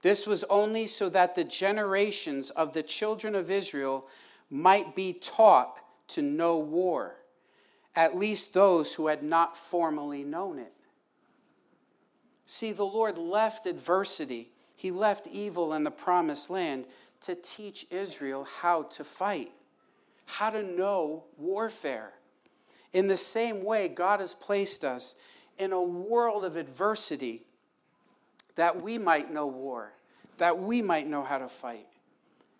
This 0.00 0.26
was 0.26 0.44
only 0.44 0.86
so 0.86 1.10
that 1.10 1.34
the 1.34 1.44
generations 1.44 2.48
of 2.48 2.72
the 2.72 2.82
children 2.82 3.34
of 3.34 3.50
Israel 3.50 4.08
might 4.48 4.96
be 4.96 5.12
taught 5.12 5.74
to 6.08 6.22
know 6.22 6.56
war, 6.56 7.16
at 7.94 8.16
least 8.16 8.54
those 8.54 8.94
who 8.94 9.08
had 9.08 9.22
not 9.22 9.58
formally 9.58 10.24
known 10.24 10.58
it. 10.58 10.72
See, 12.50 12.72
the 12.72 12.82
Lord 12.82 13.18
left 13.18 13.66
adversity, 13.66 14.50
He 14.74 14.90
left 14.90 15.26
evil 15.26 15.74
in 15.74 15.82
the 15.84 15.90
promised 15.90 16.48
land 16.48 16.86
to 17.20 17.34
teach 17.34 17.86
Israel 17.90 18.44
how 18.60 18.84
to 18.84 19.04
fight, 19.04 19.52
how 20.24 20.48
to 20.48 20.62
know 20.62 21.24
warfare. 21.36 22.14
In 22.94 23.06
the 23.06 23.18
same 23.18 23.62
way, 23.62 23.86
God 23.86 24.20
has 24.20 24.32
placed 24.32 24.82
us 24.82 25.14
in 25.58 25.72
a 25.72 25.82
world 25.82 26.42
of 26.42 26.56
adversity 26.56 27.42
that 28.54 28.82
we 28.82 28.96
might 28.96 29.30
know 29.30 29.46
war, 29.46 29.92
that 30.38 30.58
we 30.58 30.80
might 30.80 31.06
know 31.06 31.22
how 31.22 31.36
to 31.36 31.50
fight. 31.50 31.86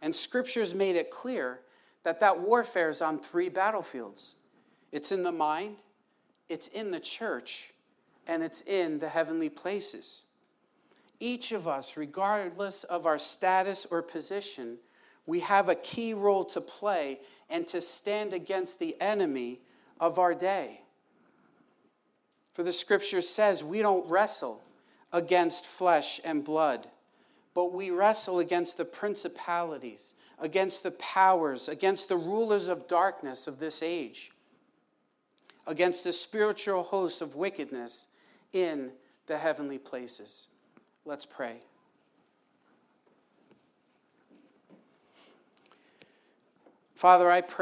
And 0.03 0.15
scriptures 0.15 0.75
made 0.75 0.97
it 0.97 1.11
clear 1.11 1.61
that 2.03 2.21
that 2.21 2.39
warfare 2.39 2.91
is 2.91 3.01
on 3.01 3.21
three 3.21 3.49
battlefields 3.49 4.35
it's 4.93 5.13
in 5.13 5.23
the 5.23 5.33
mind, 5.33 5.83
it's 6.51 6.69
in 6.69 6.91
the 6.91 7.01
church, 7.01 7.73
and 8.29 8.43
it's 8.43 8.61
in 8.61 8.99
the 8.99 9.09
heavenly 9.09 9.49
places. 9.49 10.25
Each 11.19 11.51
of 11.51 11.67
us, 11.67 11.97
regardless 11.97 12.85
of 12.85 13.07
our 13.07 13.19
status 13.19 13.87
or 13.91 14.03
position, 14.03 14.77
we 15.27 15.41
have 15.41 15.69
a 15.69 15.75
key 15.75 16.15
role 16.15 16.45
to 16.45 16.61
play 16.61 17.21
and 17.51 17.67
to 17.67 17.81
stand 17.81 18.33
against 18.33 18.79
the 18.79 19.01
enemy 19.01 19.61
of 19.99 20.19
our 20.19 20.35
day. 20.35 20.83
For 22.53 22.63
the 22.63 22.73
scripture 22.73 23.23
says 23.23 23.65
we 23.65 23.83
don't 23.83 24.09
wrestle 24.09 24.63
against 25.13 25.67
flesh 25.67 26.21
and 26.25 26.45
blood, 26.45 26.87
but 27.55 27.73
we 27.73 27.91
wrestle 27.91 28.39
against 28.39 28.77
the 28.77 28.85
principalities, 28.85 30.15
against 30.39 30.83
the 30.83 30.91
powers, 30.93 31.69
against 31.69 32.09
the 32.09 32.17
rulers 32.17 32.69
of 32.69 32.87
darkness 32.87 33.47
of 33.47 33.59
this 33.59 33.83
age, 33.83 34.33
against 35.67 36.05
the 36.05 36.13
spiritual 36.13 36.83
hosts 36.83 37.21
of 37.21 37.35
wickedness 37.35 38.09
in 38.53 38.91
the 39.27 39.39
heavenly 39.39 39.79
places. 39.79 40.49
Let's 41.05 41.27
pray. 41.27 41.61
Father, 46.95 47.31
I 47.31 47.41
pray. 47.43 47.55